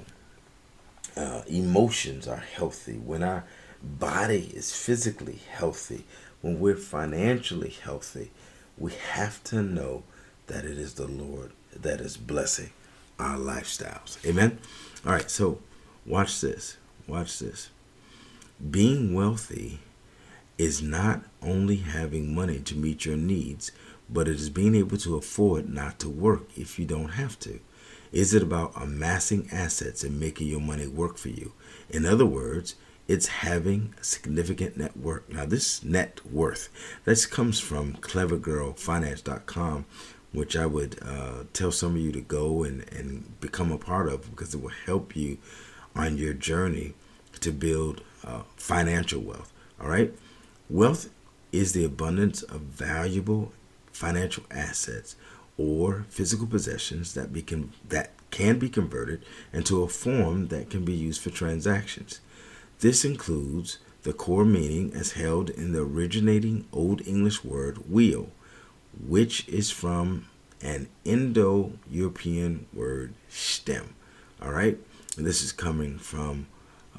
uh, 1.15 1.41
emotions 1.47 2.27
are 2.27 2.37
healthy, 2.37 2.93
when 2.93 3.23
our 3.23 3.45
body 3.83 4.51
is 4.53 4.75
physically 4.75 5.39
healthy, 5.51 6.05
when 6.41 6.59
we're 6.59 6.75
financially 6.75 7.69
healthy, 7.69 8.31
we 8.83 8.91
have 9.13 9.41
to 9.45 9.63
know 9.63 10.03
that 10.47 10.65
it 10.65 10.77
is 10.77 10.95
the 10.95 11.07
Lord 11.07 11.53
that 11.73 12.01
is 12.01 12.17
blessing 12.17 12.71
our 13.17 13.37
lifestyles. 13.37 14.17
Amen. 14.25 14.59
All 15.05 15.13
right, 15.13 15.31
so 15.31 15.59
watch 16.05 16.41
this. 16.41 16.75
Watch 17.07 17.39
this. 17.39 17.69
Being 18.69 19.13
wealthy 19.13 19.79
is 20.57 20.81
not 20.81 21.21
only 21.41 21.77
having 21.77 22.35
money 22.35 22.59
to 22.59 22.75
meet 22.75 23.05
your 23.05 23.15
needs, 23.15 23.71
but 24.09 24.27
it 24.27 24.35
is 24.35 24.49
being 24.49 24.75
able 24.75 24.97
to 24.97 25.15
afford 25.15 25.69
not 25.69 25.97
to 25.99 26.09
work 26.09 26.41
if 26.57 26.77
you 26.77 26.83
don't 26.83 27.11
have 27.11 27.39
to. 27.39 27.61
Is 28.11 28.33
it 28.33 28.43
about 28.43 28.73
amassing 28.75 29.47
assets 29.49 30.03
and 30.03 30.19
making 30.19 30.47
your 30.47 30.59
money 30.59 30.87
work 30.87 31.17
for 31.17 31.29
you? 31.29 31.53
In 31.89 32.05
other 32.05 32.25
words, 32.25 32.75
it's 33.07 33.27
having 33.27 33.93
a 33.99 34.03
significant 34.03 34.77
net 34.77 34.95
worth. 34.95 35.27
Now, 35.29 35.45
this 35.45 35.83
net 35.83 36.21
worth, 36.25 36.69
this 37.05 37.25
comes 37.25 37.59
from 37.59 37.93
clevergirlfinance.com, 37.93 39.85
which 40.31 40.55
I 40.55 40.65
would 40.65 40.99
uh, 41.01 41.43
tell 41.53 41.71
some 41.71 41.95
of 41.95 42.01
you 42.01 42.11
to 42.11 42.21
go 42.21 42.63
and, 42.63 42.87
and 42.93 43.39
become 43.41 43.71
a 43.71 43.77
part 43.77 44.07
of 44.07 44.29
because 44.29 44.53
it 44.53 44.61
will 44.61 44.71
help 44.85 45.15
you 45.15 45.37
on 45.95 46.17
your 46.17 46.33
journey 46.33 46.93
to 47.41 47.51
build 47.51 48.01
uh, 48.25 48.43
financial 48.55 49.21
wealth. 49.21 49.51
All 49.81 49.89
right? 49.89 50.13
Wealth 50.69 51.09
is 51.51 51.73
the 51.73 51.83
abundance 51.83 52.41
of 52.41 52.61
valuable 52.61 53.51
financial 53.91 54.43
assets 54.49 55.15
or 55.57 56.05
physical 56.09 56.47
possessions 56.47 57.13
that, 57.13 57.31
be 57.31 57.41
con- 57.41 57.73
that 57.87 58.11
can 58.31 58.57
be 58.57 58.69
converted 58.69 59.23
into 59.51 59.83
a 59.83 59.87
form 59.87 60.47
that 60.47 60.69
can 60.69 60.83
be 60.83 60.93
used 60.93 61.21
for 61.21 61.29
transactions. 61.29 62.19
This 62.83 63.05
includes 63.05 63.77
the 64.01 64.11
core 64.11 64.43
meaning 64.43 64.91
as 64.93 65.13
held 65.13 65.49
in 65.49 65.71
the 65.71 65.79
originating 65.79 66.67
Old 66.73 67.07
English 67.07 67.41
word 67.41 67.89
weal 67.89 68.29
which 69.07 69.47
is 69.47 69.71
from 69.71 70.27
an 70.61 70.89
Indo 71.05 71.79
European 71.89 72.65
word 72.73 73.13
stem. 73.29 73.95
All 74.41 74.51
right, 74.51 74.77
and 75.15 75.25
this 75.25 75.41
is 75.41 75.53
coming 75.53 75.97
from 75.97 76.47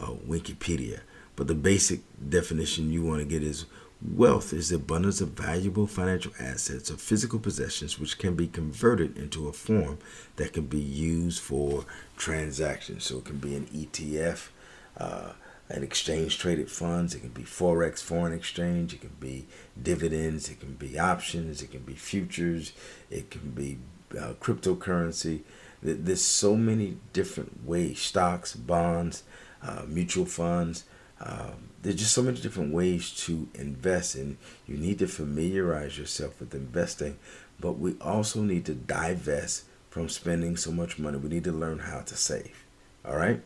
uh, 0.00 0.12
Wikipedia. 0.26 1.00
But 1.36 1.48
the 1.48 1.54
basic 1.54 2.00
definition 2.30 2.90
you 2.90 3.04
want 3.04 3.18
to 3.18 3.26
get 3.26 3.42
is 3.42 3.66
wealth 4.00 4.54
is 4.54 4.70
the 4.70 4.76
abundance 4.76 5.20
of 5.20 5.32
valuable 5.32 5.86
financial 5.86 6.32
assets 6.40 6.90
or 6.90 6.96
physical 6.96 7.38
possessions 7.38 8.00
which 8.00 8.16
can 8.16 8.34
be 8.34 8.46
converted 8.46 9.18
into 9.18 9.48
a 9.48 9.52
form 9.52 9.98
that 10.36 10.54
can 10.54 10.64
be 10.64 10.80
used 10.80 11.42
for 11.42 11.84
transactions. 12.16 13.04
So 13.04 13.18
it 13.18 13.26
can 13.26 13.36
be 13.36 13.54
an 13.54 13.66
ETF. 13.66 14.48
Uh, 14.96 15.32
an 15.68 15.82
exchange 15.82 16.38
traded 16.38 16.70
funds. 16.70 17.14
It 17.14 17.20
can 17.20 17.30
be 17.30 17.42
forex, 17.42 18.02
foreign 18.02 18.32
exchange. 18.32 18.94
It 18.94 19.00
can 19.00 19.16
be 19.20 19.46
dividends. 19.80 20.48
It 20.48 20.60
can 20.60 20.74
be 20.74 20.98
options. 20.98 21.62
It 21.62 21.70
can 21.70 21.80
be 21.80 21.94
futures. 21.94 22.72
It 23.10 23.30
can 23.30 23.50
be 23.50 23.78
uh, 24.18 24.34
cryptocurrency. 24.40 25.40
There's 25.82 26.24
so 26.24 26.56
many 26.56 26.98
different 27.12 27.64
ways: 27.66 28.00
stocks, 28.00 28.54
bonds, 28.54 29.22
uh, 29.62 29.82
mutual 29.86 30.26
funds. 30.26 30.84
Uh, 31.20 31.52
there's 31.82 31.96
just 31.96 32.12
so 32.12 32.22
many 32.22 32.40
different 32.40 32.72
ways 32.72 33.10
to 33.26 33.48
invest, 33.54 34.14
and 34.14 34.36
you 34.66 34.76
need 34.76 34.98
to 34.98 35.06
familiarize 35.06 35.98
yourself 35.98 36.40
with 36.40 36.54
investing. 36.54 37.18
But 37.60 37.78
we 37.78 37.96
also 38.00 38.42
need 38.42 38.64
to 38.66 38.74
divest 38.74 39.64
from 39.90 40.08
spending 40.08 40.56
so 40.56 40.72
much 40.72 40.98
money. 40.98 41.18
We 41.18 41.28
need 41.28 41.44
to 41.44 41.52
learn 41.52 41.78
how 41.78 42.00
to 42.00 42.16
save. 42.16 42.64
All 43.04 43.16
right. 43.16 43.40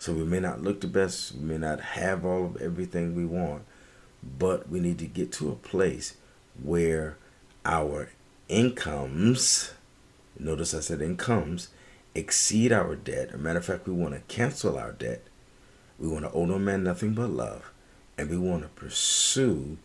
So 0.00 0.14
we 0.14 0.24
may 0.24 0.40
not 0.40 0.62
look 0.62 0.80
the 0.80 0.86
best, 0.86 1.34
we 1.34 1.42
may 1.42 1.58
not 1.58 1.80
have 1.80 2.24
all 2.24 2.46
of 2.46 2.56
everything 2.56 3.14
we 3.14 3.26
want, 3.26 3.64
but 4.38 4.66
we 4.70 4.80
need 4.80 4.98
to 5.00 5.06
get 5.06 5.30
to 5.32 5.50
a 5.50 5.54
place 5.54 6.16
where 6.62 7.18
our 7.66 8.08
incomes, 8.48 9.72
notice 10.38 10.72
I 10.72 10.80
said 10.80 11.02
incomes, 11.02 11.68
exceed 12.14 12.72
our 12.72 12.96
debt. 12.96 13.28
As 13.28 13.34
a 13.34 13.38
matter 13.38 13.58
of 13.58 13.66
fact, 13.66 13.86
we 13.86 13.92
want 13.92 14.14
to 14.14 14.34
cancel 14.34 14.78
our 14.78 14.92
debt. 14.92 15.22
We 15.98 16.08
want 16.08 16.24
to 16.24 16.32
owe 16.32 16.46
no 16.46 16.58
man 16.58 16.82
nothing 16.82 17.12
but 17.12 17.28
love. 17.28 17.70
And 18.16 18.30
we 18.30 18.38
want 18.38 18.62
to 18.62 18.68
pursue 18.68 19.76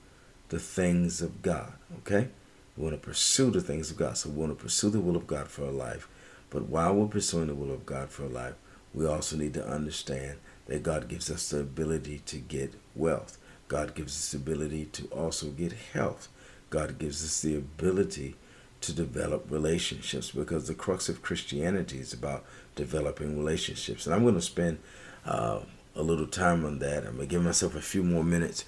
the 0.47 0.59
things 0.59 1.21
of 1.21 1.41
God. 1.41 1.73
Okay? 1.99 2.29
We 2.77 2.83
want 2.85 2.95
to 3.01 3.05
pursue 3.05 3.51
the 3.51 3.59
things 3.59 3.91
of 3.91 3.97
God. 3.97 4.15
So 4.17 4.29
we 4.29 4.37
want 4.37 4.57
to 4.57 4.63
pursue 4.63 4.91
the 4.91 5.01
will 5.01 5.17
of 5.17 5.27
God 5.27 5.49
for 5.49 5.65
our 5.65 5.71
life. 5.71 6.07
But 6.49 6.69
while 6.69 6.95
we're 6.95 7.07
pursuing 7.07 7.47
the 7.47 7.53
will 7.55 7.73
of 7.73 7.85
God 7.85 8.09
for 8.09 8.23
our 8.23 8.29
life, 8.29 8.53
we 8.95 9.05
also 9.05 9.35
need 9.35 9.53
to 9.53 9.67
understand 9.67 10.37
that 10.67 10.81
God 10.81 11.07
gives 11.07 11.29
us 11.29 11.49
the 11.49 11.59
ability 11.59 12.21
to 12.25 12.37
get 12.37 12.73
wealth. 12.95 13.37
God 13.67 13.93
gives 13.93 14.13
us 14.13 14.31
the 14.31 14.37
ability 14.37 14.85
to 14.85 15.05
also 15.07 15.47
get 15.47 15.73
health. 15.93 16.29
God 16.69 16.97
gives 16.97 17.23
us 17.23 17.41
the 17.41 17.55
ability 17.55 18.35
to 18.81 18.93
develop 18.93 19.45
relationships 19.49 20.31
because 20.31 20.67
the 20.67 20.73
crux 20.73 21.09
of 21.09 21.21
Christianity 21.21 21.99
is 21.99 22.13
about 22.13 22.45
developing 22.75 23.37
relationships. 23.37 24.05
And 24.05 24.15
I'm 24.15 24.23
going 24.23 24.35
to 24.35 24.41
spend 24.41 24.79
uh, 25.25 25.59
a 25.95 26.01
little 26.01 26.27
time 26.27 26.65
on 26.65 26.79
that. 26.79 26.99
I'm 27.05 27.15
going 27.15 27.27
to 27.27 27.35
give 27.35 27.43
myself 27.43 27.75
a 27.75 27.81
few 27.81 28.03
more 28.03 28.23
minutes 28.23 28.65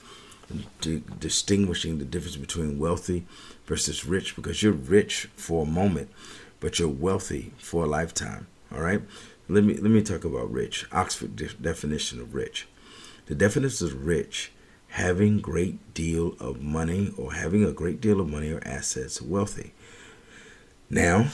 distinguishing 1.19 1.97
the 1.97 2.05
difference 2.05 2.37
between 2.37 2.79
wealthy 2.79 3.25
versus 3.65 4.05
rich 4.05 4.35
because 4.35 4.63
you're 4.63 4.71
rich 4.71 5.29
for 5.35 5.63
a 5.63 5.69
moment, 5.69 6.09
but 6.59 6.79
you're 6.79 6.87
wealthy 6.87 7.51
for 7.57 7.83
a 7.83 7.87
lifetime. 7.87 8.47
All 8.71 8.81
right. 8.81 9.01
Let 9.49 9.63
me 9.63 9.75
let 9.75 9.91
me 9.91 10.01
talk 10.01 10.25
about 10.25 10.51
rich. 10.51 10.85
Oxford 10.91 11.35
de- 11.35 11.53
definition 11.53 12.19
of 12.19 12.35
rich. 12.35 12.67
The 13.27 13.35
definition 13.35 13.87
of 13.87 14.05
rich 14.05 14.51
having 14.89 15.39
great 15.39 15.93
deal 15.93 16.35
of 16.39 16.61
money 16.61 17.13
or 17.17 17.33
having 17.33 17.63
a 17.63 17.71
great 17.71 18.01
deal 18.01 18.19
of 18.19 18.29
money 18.29 18.51
or 18.51 18.61
assets 18.65 19.21
wealthy. 19.21 19.73
Now, 20.89 21.27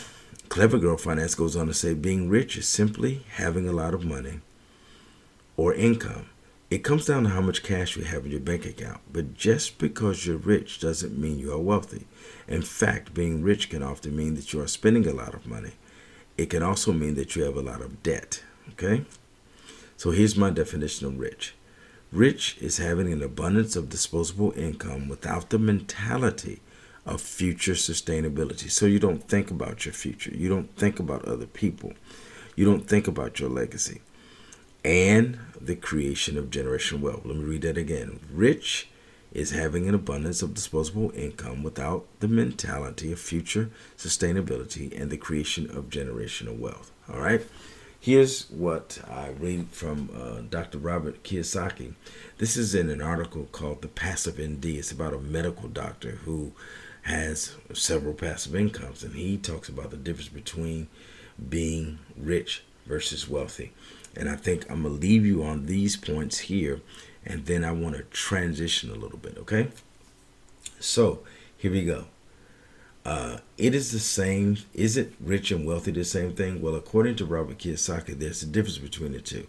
Clever 0.49 0.77
Girl 0.77 0.97
Finance 0.97 1.35
goes 1.35 1.55
on 1.55 1.67
to 1.67 1.73
say 1.73 1.93
being 1.93 2.29
rich 2.29 2.57
is 2.57 2.67
simply 2.67 3.25
having 3.35 3.67
a 3.67 3.71
lot 3.71 3.93
of 3.93 4.05
money 4.05 4.41
or 5.57 5.73
income. 5.73 6.27
It 6.69 6.83
comes 6.83 7.05
down 7.05 7.23
to 7.23 7.29
how 7.29 7.41
much 7.41 7.61
cash 7.61 7.95
you 7.95 8.03
have 8.03 8.25
in 8.25 8.31
your 8.31 8.39
bank 8.39 8.65
account. 8.65 9.01
But 9.11 9.35
just 9.35 9.77
because 9.77 10.25
you're 10.25 10.37
rich 10.37 10.79
doesn't 10.79 11.17
mean 11.17 11.37
you 11.37 11.51
are 11.53 11.59
wealthy. 11.59 12.07
In 12.47 12.63
fact, 12.63 13.13
being 13.13 13.43
rich 13.43 13.69
can 13.69 13.83
often 13.83 14.15
mean 14.15 14.33
that 14.35 14.53
you 14.53 14.61
are 14.61 14.67
spending 14.67 15.07
a 15.07 15.13
lot 15.13 15.35
of 15.35 15.45
money. 15.45 15.73
It 16.37 16.49
can 16.49 16.63
also 16.63 16.91
mean 16.93 17.15
that 17.15 17.35
you 17.35 17.43
have 17.43 17.55
a 17.55 17.61
lot 17.61 17.81
of 17.81 18.01
debt. 18.03 18.43
Okay? 18.71 19.05
So 19.97 20.11
here's 20.11 20.35
my 20.35 20.49
definition 20.49 21.07
of 21.07 21.19
rich 21.19 21.53
rich 22.13 22.57
is 22.61 22.77
having 22.77 23.11
an 23.11 23.23
abundance 23.23 23.75
of 23.75 23.89
disposable 23.89 24.53
income 24.55 25.07
without 25.07 25.49
the 25.49 25.59
mentality 25.59 26.61
of 27.05 27.19
future 27.19 27.73
sustainability. 27.73 28.69
So 28.69 28.85
you 28.85 28.99
don't 28.99 29.27
think 29.27 29.51
about 29.51 29.85
your 29.85 29.93
future, 29.93 30.31
you 30.31 30.47
don't 30.47 30.73
think 30.77 30.99
about 30.99 31.25
other 31.25 31.47
people, 31.47 31.93
you 32.55 32.65
don't 32.65 32.87
think 32.87 33.07
about 33.07 33.39
your 33.39 33.49
legacy 33.49 34.01
and 34.85 35.39
the 35.59 35.75
creation 35.75 36.37
of 36.37 36.49
generational 36.49 37.01
wealth. 37.01 37.25
Let 37.25 37.37
me 37.37 37.43
read 37.43 37.63
that 37.63 37.77
again. 37.77 38.19
Rich 38.31 38.89
is 39.33 39.51
having 39.51 39.89
an 39.89 39.95
abundance 39.95 40.41
of 40.41 40.53
disposable 40.53 41.11
income 41.15 41.63
without 41.63 42.05
the 42.19 42.27
mentality 42.27 43.11
of 43.11 43.19
future 43.19 43.69
sustainability 43.97 44.99
and 44.99 45.09
the 45.11 45.17
creation 45.17 45.69
of 45.75 45.89
generational 45.89 46.57
wealth. 46.57 46.91
All 47.11 47.19
right. 47.19 47.41
Here's 47.99 48.49
what 48.49 48.99
I 49.09 49.29
read 49.29 49.69
from 49.71 50.09
uh, 50.13 50.41
Dr. 50.49 50.77
Robert 50.77 51.23
Kiyosaki. 51.23 51.93
This 52.37 52.57
is 52.57 52.75
in 52.75 52.89
an 52.89 53.01
article 53.01 53.47
called 53.51 53.81
The 53.81 53.87
Passive 53.87 54.35
MD. 54.35 54.77
It's 54.77 54.91
about 54.91 55.13
a 55.13 55.19
medical 55.19 55.69
doctor 55.69 56.11
who 56.25 56.51
has 57.03 57.55
several 57.73 58.13
passive 58.13 58.55
incomes, 58.55 59.03
and 59.03 59.15
he 59.15 59.37
talks 59.37 59.69
about 59.69 59.91
the 59.91 59.97
difference 59.97 60.29
between 60.29 60.87
being 61.49 61.99
rich 62.17 62.63
versus 62.85 63.29
wealthy. 63.29 63.71
And 64.15 64.29
I 64.29 64.35
think 64.35 64.69
I'm 64.69 64.83
going 64.83 64.95
to 64.95 65.01
leave 65.01 65.25
you 65.25 65.43
on 65.43 65.65
these 65.65 65.95
points 65.95 66.39
here, 66.39 66.81
and 67.25 67.45
then 67.45 67.63
I 67.63 67.71
want 67.71 67.95
to 67.95 68.03
transition 68.03 68.89
a 68.89 68.95
little 68.95 69.17
bit, 69.17 69.37
okay? 69.39 69.69
So 70.79 71.19
here 71.57 71.71
we 71.71 71.85
go. 71.85 72.05
Uh, 73.05 73.37
it 73.57 73.75
is 73.75 73.91
the 73.91 73.99
same. 73.99 74.57
Is 74.73 74.95
it 74.95 75.13
rich 75.19 75.51
and 75.51 75.65
wealthy 75.65 75.91
the 75.91 76.05
same 76.05 76.33
thing? 76.33 76.61
Well, 76.61 76.75
according 76.75 77.15
to 77.17 77.25
Robert 77.25 77.57
Kiyosaki, 77.57 78.17
there's 78.17 78.43
a 78.43 78.47
difference 78.47 78.77
between 78.77 79.11
the 79.11 79.21
two. 79.21 79.47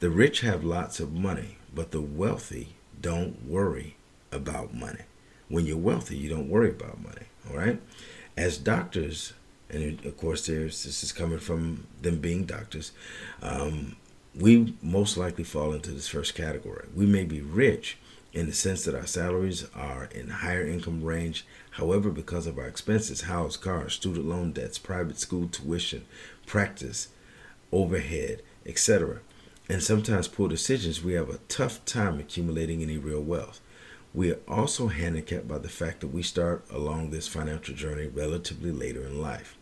The 0.00 0.10
rich 0.10 0.40
have 0.40 0.64
lots 0.64 1.00
of 1.00 1.12
money, 1.12 1.58
but 1.74 1.90
the 1.90 2.00
wealthy 2.00 2.74
don't 3.00 3.46
worry 3.46 3.96
about 4.32 4.74
money. 4.74 5.02
When 5.48 5.66
you're 5.66 5.76
wealthy, 5.76 6.16
you 6.16 6.28
don't 6.28 6.48
worry 6.48 6.70
about 6.70 7.02
money. 7.02 7.26
All 7.48 7.56
right. 7.56 7.80
As 8.36 8.58
doctors, 8.58 9.32
and 9.70 10.04
of 10.04 10.16
course, 10.16 10.46
there's 10.46 10.84
this 10.84 11.02
is 11.02 11.12
coming 11.12 11.38
from 11.38 11.86
them 12.02 12.18
being 12.18 12.44
doctors. 12.44 12.92
Um, 13.42 13.96
we 14.38 14.74
most 14.82 15.16
likely 15.16 15.44
fall 15.44 15.72
into 15.72 15.90
this 15.90 16.08
first 16.08 16.34
category. 16.34 16.86
We 16.94 17.06
may 17.06 17.24
be 17.24 17.40
rich 17.40 17.96
in 18.32 18.46
the 18.46 18.52
sense 18.52 18.84
that 18.84 18.94
our 18.94 19.06
salaries 19.06 19.66
are 19.74 20.10
in 20.14 20.28
higher 20.28 20.66
income 20.66 21.02
range. 21.02 21.46
However, 21.70 22.10
because 22.10 22.46
of 22.46 22.58
our 22.58 22.66
expenses, 22.66 23.22
house, 23.22 23.56
car, 23.56 23.88
student 23.88 24.26
loan 24.26 24.52
debts, 24.52 24.78
private 24.78 25.18
school 25.18 25.48
tuition, 25.48 26.04
practice, 26.44 27.08
overhead, 27.72 28.42
etc., 28.66 29.20
and 29.68 29.82
sometimes 29.82 30.28
poor 30.28 30.48
decisions, 30.48 31.02
we 31.02 31.14
have 31.14 31.30
a 31.30 31.38
tough 31.48 31.84
time 31.86 32.20
accumulating 32.20 32.82
any 32.82 32.98
real 32.98 33.22
wealth. 33.22 33.60
We 34.14 34.30
are 34.30 34.38
also 34.46 34.88
handicapped 34.88 35.48
by 35.48 35.58
the 35.58 35.68
fact 35.68 36.00
that 36.00 36.08
we 36.08 36.22
start 36.22 36.64
along 36.70 37.10
this 37.10 37.26
financial 37.26 37.74
journey 37.74 38.06
relatively 38.06 38.70
later 38.70 39.04
in 39.04 39.20
life. 39.20 39.56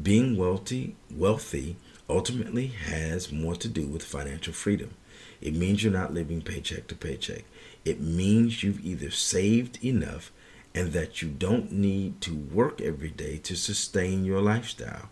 Being 0.00 0.36
wealthy, 0.36 0.96
wealthy 1.10 1.76
ultimately 2.10 2.66
has 2.66 3.32
more 3.32 3.54
to 3.56 3.68
do 3.68 3.86
with 3.86 4.02
financial 4.02 4.52
freedom. 4.52 4.94
It 5.40 5.54
means 5.54 5.82
you're 5.82 5.92
not 5.92 6.12
living 6.12 6.42
paycheck 6.42 6.86
to 6.88 6.94
paycheck. 6.94 7.44
It 7.84 8.00
means 8.00 8.62
you've 8.62 8.84
either 8.84 9.10
saved 9.10 9.82
enough 9.84 10.32
and 10.74 10.92
that 10.92 11.22
you 11.22 11.28
don't 11.28 11.72
need 11.72 12.20
to 12.22 12.34
work 12.34 12.80
every 12.80 13.10
day 13.10 13.38
to 13.38 13.56
sustain 13.56 14.24
your 14.24 14.40
lifestyle, 14.40 15.08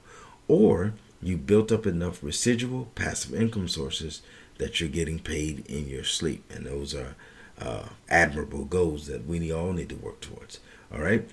or 0.46 0.92
you 1.22 1.36
built 1.36 1.72
up 1.72 1.86
enough 1.86 2.22
residual 2.22 2.86
passive 2.94 3.34
income 3.34 3.68
sources 3.68 4.22
that 4.58 4.80
you're 4.80 4.88
getting 4.88 5.18
paid 5.18 5.66
in 5.66 5.88
your 5.88 6.04
sleep. 6.04 6.44
And 6.54 6.66
those 6.66 6.94
are 6.94 7.16
uh, 7.60 7.88
admirable 8.08 8.64
goals 8.64 9.06
that 9.06 9.26
we 9.26 9.52
all 9.52 9.72
need 9.72 9.88
to 9.88 9.96
work 9.96 10.20
towards. 10.20 10.60
All 10.92 11.00
right. 11.00 11.28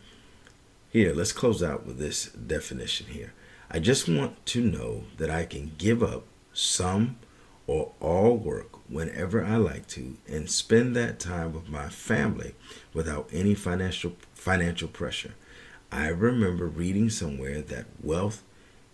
Here, 0.89 1.13
let's 1.13 1.33
close 1.33 1.61
out 1.61 1.85
with 1.85 1.97
this 1.99 2.25
definition 2.25 3.07
here. 3.07 3.33
I 3.75 3.79
just 3.79 4.07
want 4.07 4.45
to 4.45 4.61
know 4.61 5.03
that 5.17 5.29
I 5.29 5.43
can 5.43 5.73
give 5.77 6.01
up 6.01 6.23
some 6.53 7.17
or 7.67 7.91
all 7.99 8.37
work 8.37 8.89
whenever 8.89 9.43
I 9.43 9.57
like 9.57 9.85
to 9.87 10.15
and 10.29 10.49
spend 10.49 10.95
that 10.95 11.19
time 11.19 11.51
with 11.51 11.67
my 11.67 11.89
family 11.89 12.55
without 12.93 13.27
any 13.33 13.53
financial 13.53 14.13
financial 14.33 14.87
pressure. 14.87 15.33
I 15.91 16.07
remember 16.07 16.67
reading 16.67 17.09
somewhere 17.09 17.61
that 17.63 17.87
wealth 18.01 18.43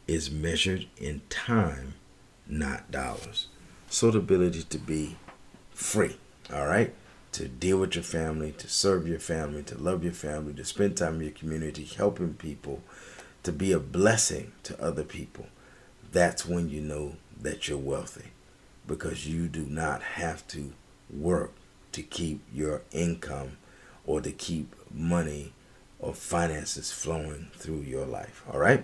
is 0.08 0.32
measured 0.32 0.88
in 0.98 1.22
time, 1.30 1.94
not 2.48 2.90
dollars. 2.90 3.50
So 3.88 4.10
the 4.10 4.18
ability 4.18 4.64
to 4.64 4.80
be 4.80 5.16
free, 5.76 6.18
all 6.52 6.66
right? 6.66 6.96
To 7.34 7.48
deal 7.48 7.78
with 7.78 7.94
your 7.94 8.04
family, 8.04 8.52
to 8.54 8.68
serve 8.68 9.08
your 9.08 9.20
family, 9.20 9.62
to 9.62 9.78
love 9.78 10.04
your 10.04 10.14
family, 10.14 10.56
to 10.56 10.66
spend 10.66 10.98
time 10.98 11.18
in 11.18 11.22
your 11.22 11.32
community, 11.34 11.84
helping 11.84 12.34
people, 12.34 12.82
to 13.44 13.52
be 13.52 13.72
a 13.72 13.80
blessing 13.80 14.52
to 14.64 14.82
other 14.82 15.04
people, 15.04 15.48
that's 16.12 16.46
when 16.46 16.70
you 16.70 16.82
know 16.82 17.16
that 17.40 17.68
you're 17.68 17.78
wealthy 17.78 18.32
because 18.88 19.28
you 19.28 19.48
do 19.48 19.66
not 19.66 20.02
have 20.02 20.48
to 20.50 20.74
work 21.10 21.54
to 21.92 22.02
keep 22.02 22.42
your 22.54 22.82
income 22.92 23.58
or 24.06 24.22
to 24.22 24.32
keep 24.32 24.74
money 24.94 25.54
or 26.00 26.14
finances 26.14 26.92
flowing 26.92 27.48
through 27.56 27.82
your 27.82 28.06
life. 28.06 28.44
All 28.52 28.60
right? 28.60 28.84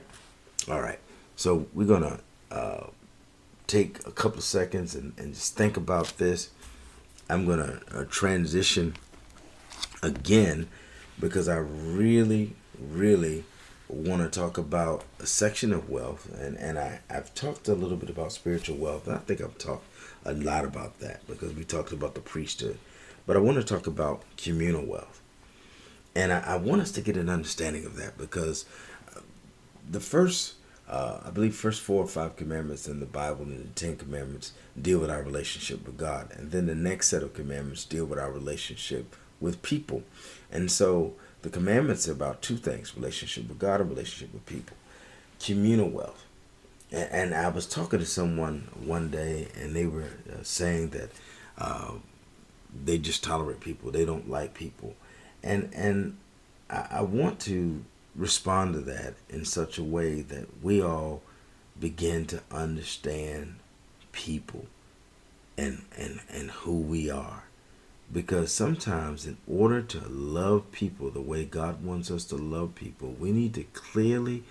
All 0.70 0.82
right. 0.82 1.00
So 1.36 1.68
we're 1.74 1.88
going 1.88 2.04
to 2.04 2.20
uh, 2.52 2.88
take 3.68 4.06
a 4.06 4.12
couple 4.12 4.42
seconds 4.42 4.96
and, 4.96 5.14
and 5.18 5.34
just 5.34 5.56
think 5.56 5.78
about 5.78 6.18
this. 6.18 6.50
I'm 7.30 7.46
going 7.46 7.60
to 7.60 7.82
uh, 7.94 8.06
transition 8.10 8.96
again 10.02 10.68
because 11.20 11.50
I 11.50 11.58
really, 11.58 12.56
really 12.80 13.44
want 13.90 14.22
to 14.22 14.40
talk 14.40 14.58
about 14.58 15.04
a 15.20 15.26
section 15.26 15.72
of 15.72 15.90
wealth, 15.90 16.30
and, 16.40 16.58
and 16.58 16.78
I, 16.78 17.00
I've 17.10 17.34
talked 17.34 17.68
a 17.68 17.74
little 17.74 17.98
bit 17.98 18.10
about 18.10 18.34
spiritual 18.34 18.78
wealth. 18.78 19.08
I 19.08 19.18
think 19.18 19.42
I've 19.42 19.58
talked 19.58 19.86
a 20.26 20.34
lot 20.34 20.66
about 20.66 21.00
that 21.00 21.26
because 21.28 21.54
we 21.54 21.64
talked 21.64 21.94
about 21.94 22.14
the 22.14 22.20
priesthood. 22.20 22.78
But 23.26 23.38
I 23.38 23.40
want 23.40 23.58
to 23.58 23.64
talk 23.64 23.88
about 23.88 24.24
communal 24.38 24.86
wealth. 24.86 25.22
And 26.16 26.34
I, 26.34 26.40
I 26.40 26.56
want 26.58 26.82
us 26.82 26.92
to 26.94 27.02
get 27.02 27.18
an 27.18 27.30
understanding 27.30 27.86
of 27.86 27.96
that 27.98 28.18
because 28.18 28.66
uh, 29.16 29.22
the 29.90 30.00
first, 30.00 30.56
uh, 30.90 31.20
I 31.26 31.30
believe, 31.30 31.56
first 31.56 31.82
four 31.82 32.04
or 32.04 32.08
five 32.08 32.36
commandments 32.36 32.88
in 32.88 33.00
the 33.00 33.06
Bible 33.06 33.44
and 33.44 33.60
the 33.60 33.80
Ten 33.80 33.96
Commandments 33.96 34.54
deal 34.82 35.00
with 35.00 35.10
our 35.10 35.22
relationship 35.22 35.86
with 35.86 35.98
God. 35.98 36.32
And 36.32 36.52
then 36.52 36.66
the 36.66 36.76
next 36.76 37.10
set 37.10 37.24
of 37.24 37.34
commandments 37.34 37.86
deal 37.86 38.06
with 38.06 38.20
our 38.20 38.32
relationship 38.32 39.16
with 39.40 39.62
people. 39.62 40.04
And 40.52 40.72
so 40.72 41.14
the 41.48 41.54
commandments 41.54 42.10
are 42.10 42.12
about 42.12 42.42
two 42.42 42.58
things 42.58 42.94
relationship 42.94 43.48
with 43.48 43.58
God 43.58 43.80
and 43.80 43.90
relationship 43.90 44.34
with 44.34 44.46
people. 44.46 44.76
Communal 45.40 45.88
wealth. 45.88 46.26
And, 46.92 47.10
and 47.10 47.36
I 47.36 47.48
was 47.48 47.66
talking 47.66 48.00
to 48.00 48.06
someone 48.06 48.68
one 48.84 49.10
day, 49.10 49.48
and 49.58 49.74
they 49.74 49.86
were 49.86 50.10
uh, 50.30 50.44
saying 50.44 50.90
that 50.90 51.10
uh, 51.58 51.94
they 52.84 52.98
just 52.98 53.24
tolerate 53.24 53.62
people, 53.62 53.92
they 53.92 54.04
don't 54.04 54.30
like 54.30 54.56
people. 54.56 54.96
And, 55.42 55.70
and 55.74 56.18
I, 56.70 56.88
I 56.92 57.02
want 57.04 57.40
to 57.42 57.82
respond 58.14 58.74
to 58.74 58.82
that 58.82 59.14
in 59.30 59.46
such 59.46 59.78
a 59.78 59.84
way 59.84 60.20
that 60.24 60.62
we 60.62 60.82
all 60.82 61.22
begin 61.80 62.26
to 62.26 62.42
understand 62.52 63.56
people 64.12 64.66
and, 65.58 65.86
and, 65.98 66.20
and 66.30 66.52
who 66.52 66.78
we 66.78 67.10
are 67.10 67.44
because 68.12 68.54
sometimes, 68.54 69.26
in 69.26 69.38
order 69.48 69.82
to 69.82 70.08
love 70.08 70.72
people 70.72 71.10
the 71.10 71.22
way 71.22 71.46
God 71.46 71.84
wants 71.84 72.10
us 72.10 72.24
to 72.26 72.36
love 72.36 72.76
people, 72.76 73.16
we 73.20 73.32
need 73.32 73.54
to 73.56 73.64
clearly 73.64 74.44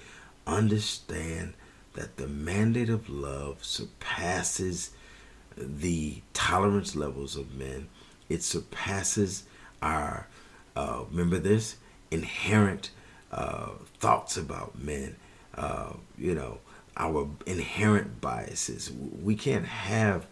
understand 0.47 1.55
that 1.95 2.17
the 2.17 2.29
mandate 2.29 2.91
of 2.91 3.09
love 3.09 3.65
surpasses 3.65 4.91
the 5.57 6.21
tolerance 6.35 6.95
levels 6.95 7.37
of 7.37 7.55
men, 7.55 7.89
it 8.29 8.43
surpasses 8.43 9.45
our 9.81 10.27
uh, 10.77 11.05
remember 11.11 11.39
this 11.39 11.77
inherent 12.11 12.91
uh, 13.33 13.71
thoughts 13.99 14.37
about 14.37 14.79
men. 14.79 15.17
Uh, 15.55 15.95
you 16.19 16.35
know, 16.35 16.59
our 16.97 17.29
inherent 17.47 18.21
biases. 18.21 18.93
We 18.93 19.35
can't 19.35 19.65
have 19.65 20.27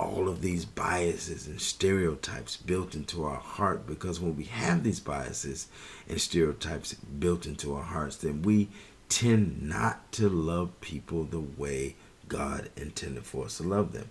all 0.00 0.28
of 0.28 0.42
these 0.42 0.64
biases 0.64 1.46
and 1.46 1.60
stereotypes 1.60 2.56
built 2.56 2.94
into 2.94 3.24
our 3.24 3.38
heart 3.38 3.86
because 3.86 4.20
when 4.20 4.36
we 4.36 4.44
have 4.44 4.82
these 4.82 5.00
biases 5.00 5.68
and 6.08 6.20
stereotypes 6.20 6.94
built 6.94 7.46
into 7.46 7.74
our 7.74 7.82
hearts, 7.82 8.16
then 8.16 8.42
we 8.42 8.68
tend 9.08 9.62
not 9.62 10.10
to 10.12 10.28
love 10.28 10.80
people 10.80 11.24
the 11.24 11.40
way 11.40 11.96
God 12.28 12.70
intended 12.76 13.24
for 13.24 13.46
us 13.46 13.58
to 13.58 13.64
love 13.64 13.92
them. 13.92 14.08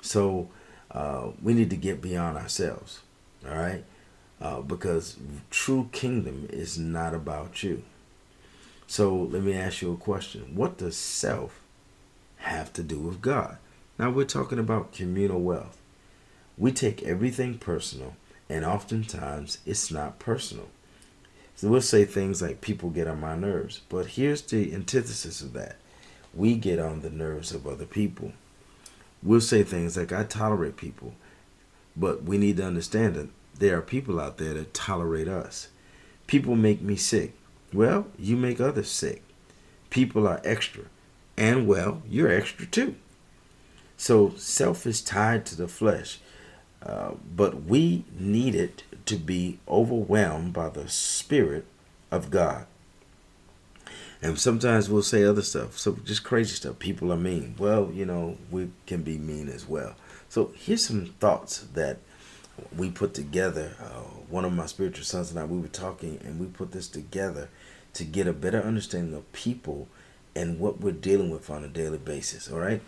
So 0.00 0.48
uh, 0.90 1.30
we 1.42 1.52
need 1.54 1.70
to 1.70 1.76
get 1.76 2.00
beyond 2.00 2.38
ourselves, 2.38 3.00
all 3.46 3.56
right? 3.56 3.84
Uh, 4.40 4.60
because 4.60 5.16
true 5.50 5.88
kingdom 5.92 6.46
is 6.50 6.78
not 6.78 7.14
about 7.14 7.62
you. 7.62 7.82
So 8.86 9.14
let 9.14 9.42
me 9.42 9.54
ask 9.54 9.82
you 9.82 9.92
a 9.92 9.96
question. 9.96 10.52
What 10.54 10.78
does 10.78 10.96
self 10.96 11.60
have 12.36 12.72
to 12.74 12.82
do 12.82 12.98
with 12.98 13.20
God? 13.20 13.58
Now 13.98 14.10
we're 14.10 14.24
talking 14.24 14.58
about 14.58 14.92
communal 14.92 15.40
wealth. 15.40 15.78
We 16.58 16.70
take 16.70 17.02
everything 17.02 17.58
personal, 17.58 18.14
and 18.48 18.64
oftentimes 18.64 19.58
it's 19.64 19.90
not 19.90 20.18
personal. 20.18 20.68
So 21.54 21.68
we'll 21.68 21.80
say 21.80 22.04
things 22.04 22.42
like 22.42 22.60
people 22.60 22.90
get 22.90 23.06
on 23.06 23.20
my 23.20 23.36
nerves, 23.36 23.80
but 23.88 24.06
here's 24.06 24.42
the 24.42 24.74
antithesis 24.74 25.40
of 25.40 25.54
that. 25.54 25.76
We 26.34 26.56
get 26.56 26.78
on 26.78 27.00
the 27.00 27.08
nerves 27.08 27.52
of 27.52 27.66
other 27.66 27.86
people. 27.86 28.32
We'll 29.22 29.40
say 29.40 29.62
things 29.62 29.96
like 29.96 30.12
I 30.12 30.24
tolerate 30.24 30.76
people, 30.76 31.14
but 31.96 32.24
we 32.24 32.36
need 32.36 32.58
to 32.58 32.66
understand 32.66 33.14
that 33.14 33.28
there 33.58 33.78
are 33.78 33.82
people 33.82 34.20
out 34.20 34.36
there 34.36 34.52
that 34.52 34.74
tolerate 34.74 35.28
us. 35.28 35.68
People 36.26 36.54
make 36.54 36.82
me 36.82 36.96
sick. 36.96 37.32
Well, 37.72 38.08
you 38.18 38.36
make 38.36 38.60
others 38.60 38.90
sick. 38.90 39.22
People 39.88 40.28
are 40.28 40.42
extra. 40.44 40.84
And 41.38 41.66
well, 41.66 42.02
you're 42.06 42.30
extra 42.30 42.66
too. 42.66 42.96
So 43.96 44.34
self 44.36 44.86
is 44.86 45.00
tied 45.00 45.46
to 45.46 45.56
the 45.56 45.68
flesh. 45.68 46.18
Uh, 46.82 47.12
but 47.34 47.64
we 47.64 48.04
need 48.18 48.54
it 48.54 48.84
to 49.06 49.16
be 49.16 49.58
overwhelmed 49.68 50.52
by 50.52 50.68
the 50.68 50.88
Spirit 50.88 51.64
of 52.10 52.30
God. 52.30 52.66
And 54.22 54.38
sometimes 54.38 54.88
we'll 54.88 55.02
say 55.02 55.24
other 55.24 55.42
stuff, 55.42 55.78
so 55.78 55.98
just 56.04 56.24
crazy 56.24 56.54
stuff. 56.54 56.78
People 56.78 57.12
are 57.12 57.16
mean. 57.16 57.54
Well, 57.58 57.90
you 57.92 58.06
know, 58.06 58.38
we 58.50 58.70
can 58.86 59.02
be 59.02 59.18
mean 59.18 59.48
as 59.48 59.68
well. 59.68 59.94
So 60.28 60.52
here's 60.56 60.86
some 60.86 61.06
thoughts 61.20 61.58
that 61.74 61.98
we 62.76 62.90
put 62.90 63.14
together. 63.14 63.76
Uh, 63.80 64.02
one 64.28 64.44
of 64.44 64.52
my 64.52 64.66
spiritual 64.66 65.04
sons 65.04 65.30
and 65.30 65.38
I, 65.38 65.44
we 65.44 65.60
were 65.60 65.68
talking, 65.68 66.18
and 66.24 66.40
we 66.40 66.46
put 66.46 66.72
this 66.72 66.88
together 66.88 67.48
to 67.94 68.04
get 68.04 68.26
a 68.26 68.32
better 68.32 68.60
understanding 68.60 69.14
of 69.14 69.30
people 69.32 69.88
and 70.34 70.58
what 70.58 70.80
we're 70.80 70.92
dealing 70.92 71.30
with 71.30 71.50
on 71.50 71.64
a 71.64 71.68
daily 71.68 71.98
basis. 71.98 72.50
All 72.50 72.58
right. 72.58 72.82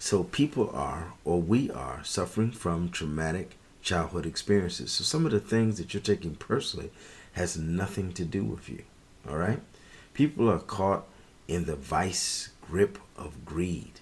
So 0.00 0.24
people 0.24 0.70
are, 0.70 1.12
or 1.26 1.42
we 1.42 1.70
are, 1.70 2.02
suffering 2.04 2.52
from 2.52 2.88
traumatic 2.88 3.58
childhood 3.82 4.24
experiences. 4.24 4.92
So 4.92 5.04
some 5.04 5.26
of 5.26 5.30
the 5.30 5.40
things 5.40 5.76
that 5.76 5.92
you're 5.92 6.02
taking 6.02 6.36
personally 6.36 6.90
has 7.32 7.58
nothing 7.58 8.14
to 8.14 8.24
do 8.24 8.42
with 8.42 8.70
you. 8.70 8.82
All 9.28 9.36
right. 9.36 9.60
People 10.14 10.50
are 10.50 10.58
caught 10.58 11.04
in 11.46 11.66
the 11.66 11.76
vice 11.76 12.48
grip 12.62 12.98
of 13.14 13.44
greed. 13.44 14.00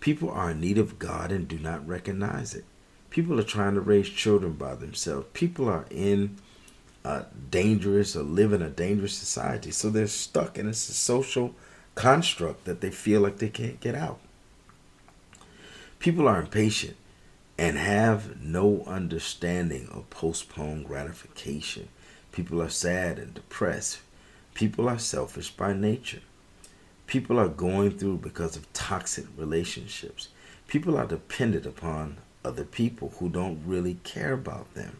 People 0.00 0.30
are 0.30 0.52
in 0.52 0.60
need 0.60 0.78
of 0.78 0.98
God 0.98 1.30
and 1.30 1.46
do 1.46 1.58
not 1.58 1.86
recognize 1.86 2.54
it. 2.54 2.64
People 3.10 3.38
are 3.38 3.44
trying 3.44 3.74
to 3.74 3.80
raise 3.82 4.08
children 4.08 4.54
by 4.54 4.74
themselves. 4.74 5.26
People 5.34 5.68
are 5.68 5.84
in 5.90 6.38
a 7.04 7.26
dangerous 7.50 8.16
or 8.16 8.22
live 8.22 8.54
in 8.54 8.62
a 8.62 8.70
dangerous 8.70 9.14
society. 9.14 9.70
So 9.70 9.90
they're 9.90 10.06
stuck 10.06 10.56
in 10.56 10.66
a 10.66 10.72
social 10.72 11.54
construct 11.94 12.64
that 12.64 12.80
they 12.80 12.90
feel 12.90 13.20
like 13.20 13.36
they 13.36 13.50
can't 13.50 13.80
get 13.80 13.94
out. 13.94 14.18
People 16.06 16.28
are 16.28 16.40
impatient 16.40 16.96
and 17.58 17.76
have 17.76 18.40
no 18.40 18.84
understanding 18.86 19.88
of 19.90 20.08
postponed 20.08 20.86
gratification. 20.86 21.88
People 22.30 22.62
are 22.62 22.68
sad 22.68 23.18
and 23.18 23.34
depressed. 23.34 23.98
People 24.54 24.88
are 24.88 25.00
selfish 25.00 25.50
by 25.50 25.72
nature. 25.72 26.20
People 27.08 27.40
are 27.40 27.48
going 27.48 27.90
through 27.90 28.18
because 28.18 28.56
of 28.56 28.72
toxic 28.72 29.24
relationships. 29.36 30.28
People 30.68 30.96
are 30.96 31.06
dependent 31.06 31.66
upon 31.66 32.18
other 32.44 32.62
people 32.62 33.12
who 33.18 33.28
don't 33.28 33.60
really 33.66 33.94
care 34.04 34.32
about 34.32 34.74
them. 34.74 34.98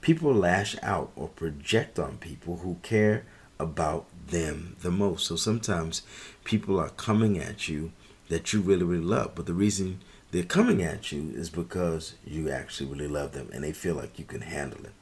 People 0.00 0.32
lash 0.32 0.74
out 0.82 1.12
or 1.14 1.28
project 1.28 1.98
on 1.98 2.16
people 2.16 2.56
who 2.56 2.78
care 2.82 3.26
about 3.58 4.06
them 4.28 4.76
the 4.80 4.90
most. 4.90 5.26
So 5.26 5.36
sometimes 5.36 6.00
people 6.44 6.80
are 6.80 6.88
coming 6.88 7.36
at 7.38 7.68
you 7.68 7.92
that 8.30 8.54
you 8.54 8.62
really, 8.62 8.84
really 8.84 9.04
love. 9.04 9.34
But 9.34 9.44
the 9.44 9.52
reason 9.52 10.00
they're 10.30 10.42
coming 10.42 10.82
at 10.82 11.10
you 11.10 11.32
is 11.34 11.48
because 11.48 12.14
you 12.26 12.50
actually 12.50 12.90
really 12.90 13.08
love 13.08 13.32
them 13.32 13.48
and 13.52 13.64
they 13.64 13.72
feel 13.72 13.94
like 13.94 14.18
you 14.18 14.24
can 14.24 14.42
handle 14.42 14.84
it. 14.84 14.92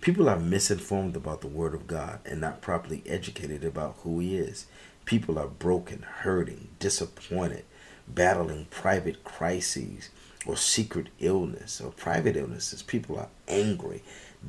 People 0.00 0.28
are 0.28 0.38
misinformed 0.38 1.16
about 1.16 1.40
the 1.40 1.48
Word 1.48 1.74
of 1.74 1.88
God 1.88 2.20
and 2.24 2.40
not 2.40 2.60
properly 2.60 3.02
educated 3.04 3.64
about 3.64 3.96
who 4.02 4.20
He 4.20 4.36
is. 4.36 4.66
People 5.04 5.38
are 5.38 5.48
broken, 5.48 6.02
hurting, 6.02 6.68
disappointed, 6.78 7.64
battling 8.06 8.66
private 8.70 9.24
crises 9.24 10.10
or 10.46 10.56
secret 10.56 11.08
illness 11.18 11.80
or 11.80 11.90
private 11.90 12.36
illnesses. 12.36 12.82
People 12.82 13.18
are 13.18 13.28
angry, 13.48 14.02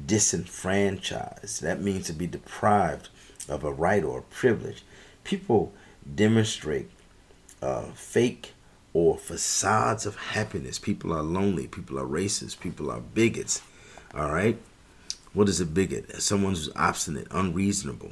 disenfranchised. 0.05 1.63
That 1.63 1.81
means 1.81 2.05
to 2.05 2.13
be 2.13 2.27
deprived 2.27 3.09
of 3.47 3.63
a 3.63 3.71
right 3.71 4.03
or 4.03 4.19
a 4.19 4.23
privilege. 4.23 4.83
People 5.23 5.73
demonstrate 6.15 6.89
uh, 7.61 7.85
fake 7.95 8.53
or 8.99 9.17
facades 9.17 10.05
of 10.05 10.17
happiness. 10.17 10.77
People 10.77 11.13
are 11.13 11.23
lonely. 11.23 11.67
People 11.67 11.97
are 11.97 12.05
racist. 12.05 12.59
People 12.59 12.91
are 12.91 12.99
bigots. 12.99 13.61
All 14.13 14.33
right? 14.33 14.57
What 15.33 15.47
is 15.47 15.61
a 15.61 15.65
bigot? 15.65 16.21
Someone 16.21 16.53
who's 16.53 16.69
obstinate, 16.75 17.27
unreasonable, 17.31 18.11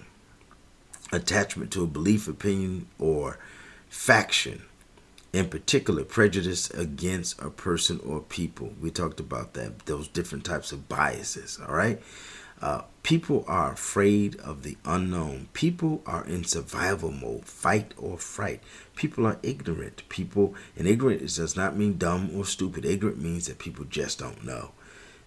attachment 1.12 1.72
to 1.72 1.84
a 1.84 1.88
belief, 1.88 2.28
opinion, 2.28 2.88
or 3.00 3.38
faction. 3.90 4.64
In 5.34 5.50
particular, 5.50 6.06
prejudice 6.06 6.70
against 6.70 7.42
a 7.42 7.50
person 7.50 8.00
or 8.06 8.22
people. 8.22 8.74
We 8.80 8.90
talked 8.90 9.20
about 9.20 9.56
that, 9.56 9.88
those 9.88 10.08
different 10.08 10.46
types 10.46 10.72
of 10.72 10.88
biases. 10.88 11.60
All 11.68 11.76
right? 11.76 12.02
Uh, 12.62 12.82
people 13.04 13.46
are 13.48 13.74
afraid 13.74 14.36
of 14.38 14.64
the 14.64 14.78
unknown. 14.84 15.48
People 15.54 16.02
are 16.06 16.26
in 16.26 16.44
survival 16.44 17.12
mode, 17.12 17.46
fight 17.46 17.94
or 17.98 18.18
fright. 18.18 18.62
People 18.96 19.28
are 19.28 19.38
ignorant. 19.44 20.08
People, 20.10 20.56
and 20.76 20.88
ignorant 20.88 21.22
does 21.22 21.56
not 21.56 21.78
mean 21.78 21.98
dumb 21.98 22.32
or 22.36 22.46
stupid. 22.46 22.84
Ignorant 22.84 23.22
means 23.22 23.48
that 23.48 23.60
people 23.60 23.86
just 23.86 24.20
don't 24.20 24.44
know. 24.44 24.72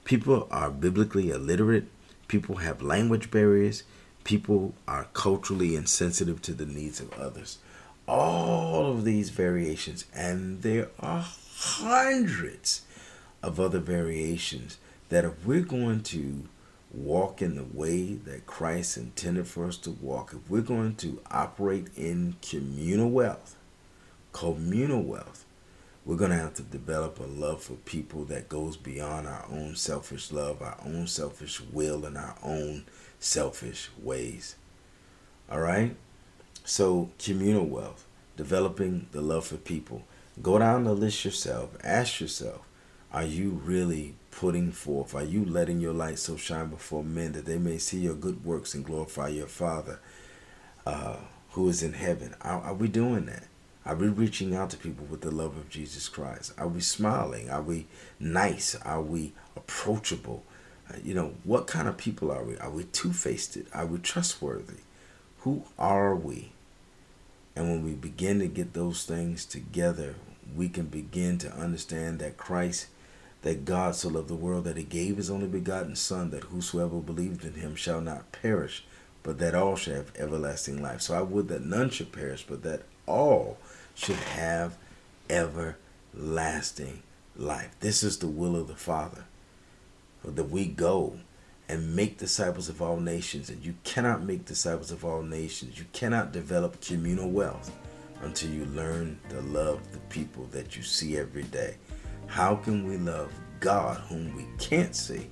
People 0.04 0.48
are 0.50 0.70
biblically 0.70 1.30
illiterate. 1.30 1.86
People 2.26 2.56
have 2.56 2.82
language 2.82 3.30
barriers. 3.30 3.84
People 4.24 4.74
are 4.88 5.08
culturally 5.12 5.76
insensitive 5.76 6.42
to 6.42 6.52
the 6.52 6.66
needs 6.66 7.00
of 7.00 7.12
others. 7.12 7.58
All 8.08 8.90
of 8.90 9.04
these 9.04 9.30
variations, 9.30 10.04
and 10.12 10.62
there 10.62 10.88
are 10.98 11.24
hundreds 11.56 12.82
of 13.40 13.60
other 13.60 13.78
variations 13.78 14.78
that 15.10 15.24
if 15.24 15.46
we're 15.46 15.60
going 15.60 16.02
to 16.02 16.48
walk 16.92 17.40
in 17.40 17.56
the 17.56 17.64
way 17.64 18.14
that 18.14 18.46
Christ 18.46 18.96
intended 18.96 19.46
for 19.46 19.66
us 19.66 19.76
to 19.78 19.90
walk, 19.90 20.32
if 20.34 20.50
we're 20.50 20.60
going 20.60 20.96
to 20.96 21.20
operate 21.30 21.88
in 21.96 22.36
communal 22.42 23.10
wealth, 23.10 23.56
communal 24.32 25.02
wealth, 25.02 25.44
we're 26.04 26.16
going 26.16 26.30
to 26.30 26.36
have 26.36 26.54
to 26.54 26.62
develop 26.62 27.20
a 27.20 27.24
love 27.24 27.62
for 27.62 27.74
people 27.74 28.24
that 28.24 28.48
goes 28.48 28.76
beyond 28.76 29.28
our 29.28 29.46
own 29.50 29.76
selfish 29.76 30.32
love, 30.32 30.62
our 30.62 30.78
own 30.84 31.06
selfish 31.06 31.60
will, 31.60 32.04
and 32.06 32.16
our 32.16 32.36
own 32.42 32.84
selfish 33.18 33.90
ways. 34.02 34.56
All 35.50 35.60
right? 35.60 35.94
So, 36.64 37.10
communal 37.18 37.66
wealth, 37.66 38.06
developing 38.36 39.06
the 39.12 39.20
love 39.20 39.46
for 39.46 39.56
people. 39.56 40.02
Go 40.42 40.58
down 40.58 40.84
the 40.84 40.94
list 40.94 41.24
yourself. 41.24 41.76
Ask 41.84 42.20
yourself, 42.20 42.60
are 43.12 43.24
you 43.24 43.50
really 43.50 44.14
putting 44.30 44.72
forth? 44.72 45.14
Are 45.14 45.24
you 45.24 45.44
letting 45.44 45.80
your 45.80 45.92
light 45.92 46.18
so 46.18 46.36
shine 46.36 46.68
before 46.68 47.04
men 47.04 47.32
that 47.32 47.46
they 47.46 47.58
may 47.58 47.78
see 47.78 47.98
your 47.98 48.14
good 48.14 48.44
works 48.44 48.74
and 48.74 48.84
glorify 48.84 49.28
your 49.28 49.46
Father 49.46 50.00
uh, 50.86 51.16
who 51.52 51.68
is 51.68 51.82
in 51.82 51.94
heaven? 51.94 52.34
Are, 52.40 52.60
are 52.62 52.74
we 52.74 52.88
doing 52.88 53.26
that? 53.26 53.44
Are 53.84 53.94
we 53.94 54.08
reaching 54.08 54.54
out 54.54 54.70
to 54.70 54.76
people 54.76 55.06
with 55.06 55.22
the 55.22 55.30
love 55.30 55.56
of 55.56 55.70
Jesus 55.70 56.08
Christ? 56.08 56.52
Are 56.58 56.68
we 56.68 56.80
smiling? 56.80 57.50
Are 57.50 57.62
we 57.62 57.86
nice? 58.18 58.74
Are 58.76 59.02
we 59.02 59.32
approachable? 59.56 60.44
Uh, 60.88 60.96
you 61.02 61.14
know, 61.14 61.34
what 61.44 61.66
kind 61.66 61.88
of 61.88 61.96
people 61.96 62.30
are 62.30 62.44
we? 62.44 62.56
Are 62.58 62.70
we 62.70 62.84
two 62.84 63.12
faced? 63.12 63.56
Are 63.72 63.86
we 63.86 63.98
trustworthy? 63.98 64.80
Who 65.38 65.64
are 65.78 66.14
we? 66.14 66.52
And 67.56 67.68
when 67.68 67.84
we 67.84 67.94
begin 67.94 68.38
to 68.40 68.46
get 68.46 68.74
those 68.74 69.04
things 69.04 69.44
together, 69.44 70.14
we 70.54 70.68
can 70.68 70.86
begin 70.86 71.38
to 71.38 71.52
understand 71.52 72.18
that 72.18 72.36
Christ 72.36 72.86
that 73.42 73.64
God 73.64 73.94
so 73.94 74.08
loved 74.08 74.28
the 74.28 74.34
world 74.34 74.64
that 74.64 74.76
he 74.76 74.82
gave 74.82 75.16
his 75.16 75.30
only 75.30 75.46
begotten 75.46 75.96
Son, 75.96 76.30
that 76.30 76.44
whosoever 76.44 77.00
believed 77.00 77.44
in 77.44 77.54
him 77.54 77.74
shall 77.74 78.00
not 78.00 78.32
perish, 78.32 78.84
but 79.22 79.38
that 79.38 79.54
all 79.54 79.76
shall 79.76 79.94
have 79.94 80.12
everlasting 80.16 80.82
life. 80.82 81.00
So 81.00 81.14
I 81.14 81.22
would 81.22 81.48
that 81.48 81.64
none 81.64 81.90
should 81.90 82.12
perish, 82.12 82.44
but 82.46 82.62
that 82.62 82.82
all 83.06 83.58
should 83.94 84.16
have 84.16 84.76
everlasting 85.28 87.02
life. 87.36 87.74
This 87.80 88.02
is 88.02 88.18
the 88.18 88.28
will 88.28 88.56
of 88.56 88.68
the 88.68 88.74
Father, 88.74 89.24
that 90.24 90.50
we 90.50 90.66
go 90.66 91.18
and 91.68 91.94
make 91.94 92.18
disciples 92.18 92.68
of 92.68 92.82
all 92.82 92.98
nations. 92.98 93.48
And 93.48 93.64
you 93.64 93.74
cannot 93.84 94.22
make 94.22 94.44
disciples 94.44 94.90
of 94.90 95.04
all 95.04 95.22
nations. 95.22 95.78
You 95.78 95.86
cannot 95.92 96.32
develop 96.32 96.80
communal 96.80 97.30
wealth 97.30 97.70
until 98.22 98.50
you 98.50 98.64
learn 98.66 99.18
to 99.30 99.40
love 99.40 99.92
the 99.92 99.98
people 100.10 100.44
that 100.50 100.76
you 100.76 100.82
see 100.82 101.16
every 101.16 101.44
day. 101.44 101.76
How 102.30 102.54
can 102.54 102.86
we 102.86 102.96
love 102.96 103.32
God 103.58 103.96
whom 104.02 104.36
we 104.36 104.46
can't 104.56 104.94
see 104.94 105.26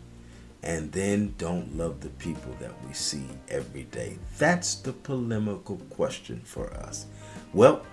and 0.64 0.90
then 0.90 1.32
don't 1.38 1.78
love 1.78 2.00
the 2.00 2.08
people 2.08 2.52
that 2.58 2.72
we 2.84 2.92
see 2.92 3.24
every 3.48 3.84
day? 3.84 4.18
That's 4.36 4.74
the 4.74 4.92
polemical 4.92 5.76
question 5.90 6.40
for 6.44 6.74
us. 6.74 7.06
Well, 7.54 7.86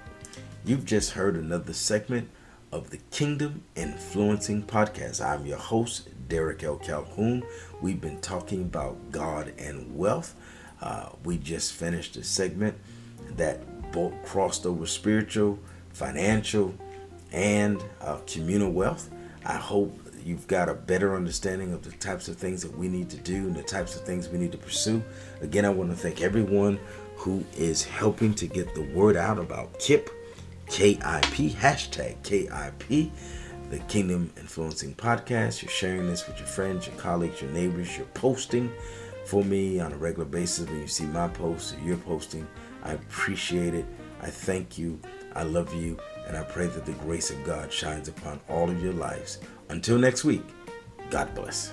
you've 0.65 0.85
just 0.85 1.11
heard 1.11 1.35
another 1.35 1.71
segment 1.71 2.29
of 2.71 2.89
the 2.89 2.97
Kingdom 3.11 3.61
Influencing 3.75 4.63
Podcast. 4.63 5.23
I'm 5.23 5.45
your 5.45 5.59
host, 5.59 6.09
Derek 6.27 6.63
L. 6.63 6.77
Calhoun. 6.77 7.43
We've 7.83 8.01
been 8.01 8.21
talking 8.21 8.63
about 8.63 9.11
God 9.11 9.53
and 9.59 9.95
wealth. 9.95 10.33
Uh, 10.81 11.09
we 11.23 11.37
just 11.37 11.73
finished 11.73 12.17
a 12.17 12.23
segment 12.23 12.75
that 13.37 13.91
both 13.91 14.13
crossed 14.25 14.65
over 14.65 14.87
spiritual, 14.87 15.59
financial, 15.93 16.73
and 17.31 17.83
uh, 18.01 18.17
communal 18.27 18.71
wealth. 18.71 19.09
I 19.45 19.55
hope 19.55 19.99
you've 20.23 20.47
got 20.47 20.67
a 20.67 20.73
better 20.73 21.15
understanding 21.15 21.71
of 21.71 21.83
the 21.83 21.91
types 21.91 22.27
of 22.27 22.35
things 22.35 22.63
that 22.63 22.75
we 22.75 22.87
need 22.87 23.09
to 23.11 23.17
do 23.17 23.35
and 23.35 23.55
the 23.55 23.63
types 23.63 23.95
of 23.95 24.01
things 24.01 24.27
we 24.27 24.39
need 24.39 24.51
to 24.51 24.57
pursue. 24.57 25.03
Again, 25.41 25.65
I 25.65 25.69
want 25.69 25.91
to 25.91 25.95
thank 25.95 26.21
everyone 26.21 26.79
who 27.15 27.43
is 27.57 27.83
helping 27.83 28.33
to 28.35 28.47
get 28.47 28.73
the 28.73 28.81
word 28.93 29.15
out 29.15 29.37
about 29.37 29.79
KIP, 29.79 30.09
KIP, 30.67 30.99
hashtag 31.01 32.21
KIP, 32.23 33.11
the 33.69 33.79
Kingdom 33.87 34.31
Influencing 34.37 34.95
Podcast. 34.95 35.61
You're 35.61 35.71
sharing 35.71 36.07
this 36.07 36.27
with 36.27 36.39
your 36.39 36.47
friends, 36.47 36.87
your 36.87 36.95
colleagues, 36.95 37.41
your 37.41 37.51
neighbors. 37.51 37.95
You're 37.95 38.07
posting 38.07 38.71
for 39.25 39.43
me 39.43 39.79
on 39.79 39.93
a 39.93 39.97
regular 39.97 40.25
basis 40.25 40.67
when 40.67 40.81
you 40.81 40.87
see 40.87 41.05
my 41.05 41.27
posts 41.27 41.73
or 41.73 41.79
you're 41.85 41.97
posting. 41.97 42.47
I 42.83 42.93
appreciate 42.93 43.73
it. 43.73 43.85
I 44.21 44.29
thank 44.29 44.77
you. 44.77 44.99
I 45.35 45.43
love 45.43 45.73
you. 45.73 45.97
And 46.27 46.35
I 46.35 46.43
pray 46.43 46.67
that 46.67 46.85
the 46.85 46.93
grace 46.93 47.29
of 47.29 47.43
God 47.43 47.71
shines 47.71 48.07
upon 48.07 48.39
all 48.49 48.69
of 48.69 48.81
your 48.83 48.93
lives. 48.93 49.39
Until 49.69 49.97
next 49.97 50.23
week, 50.23 50.43
God 51.09 51.33
bless. 51.35 51.71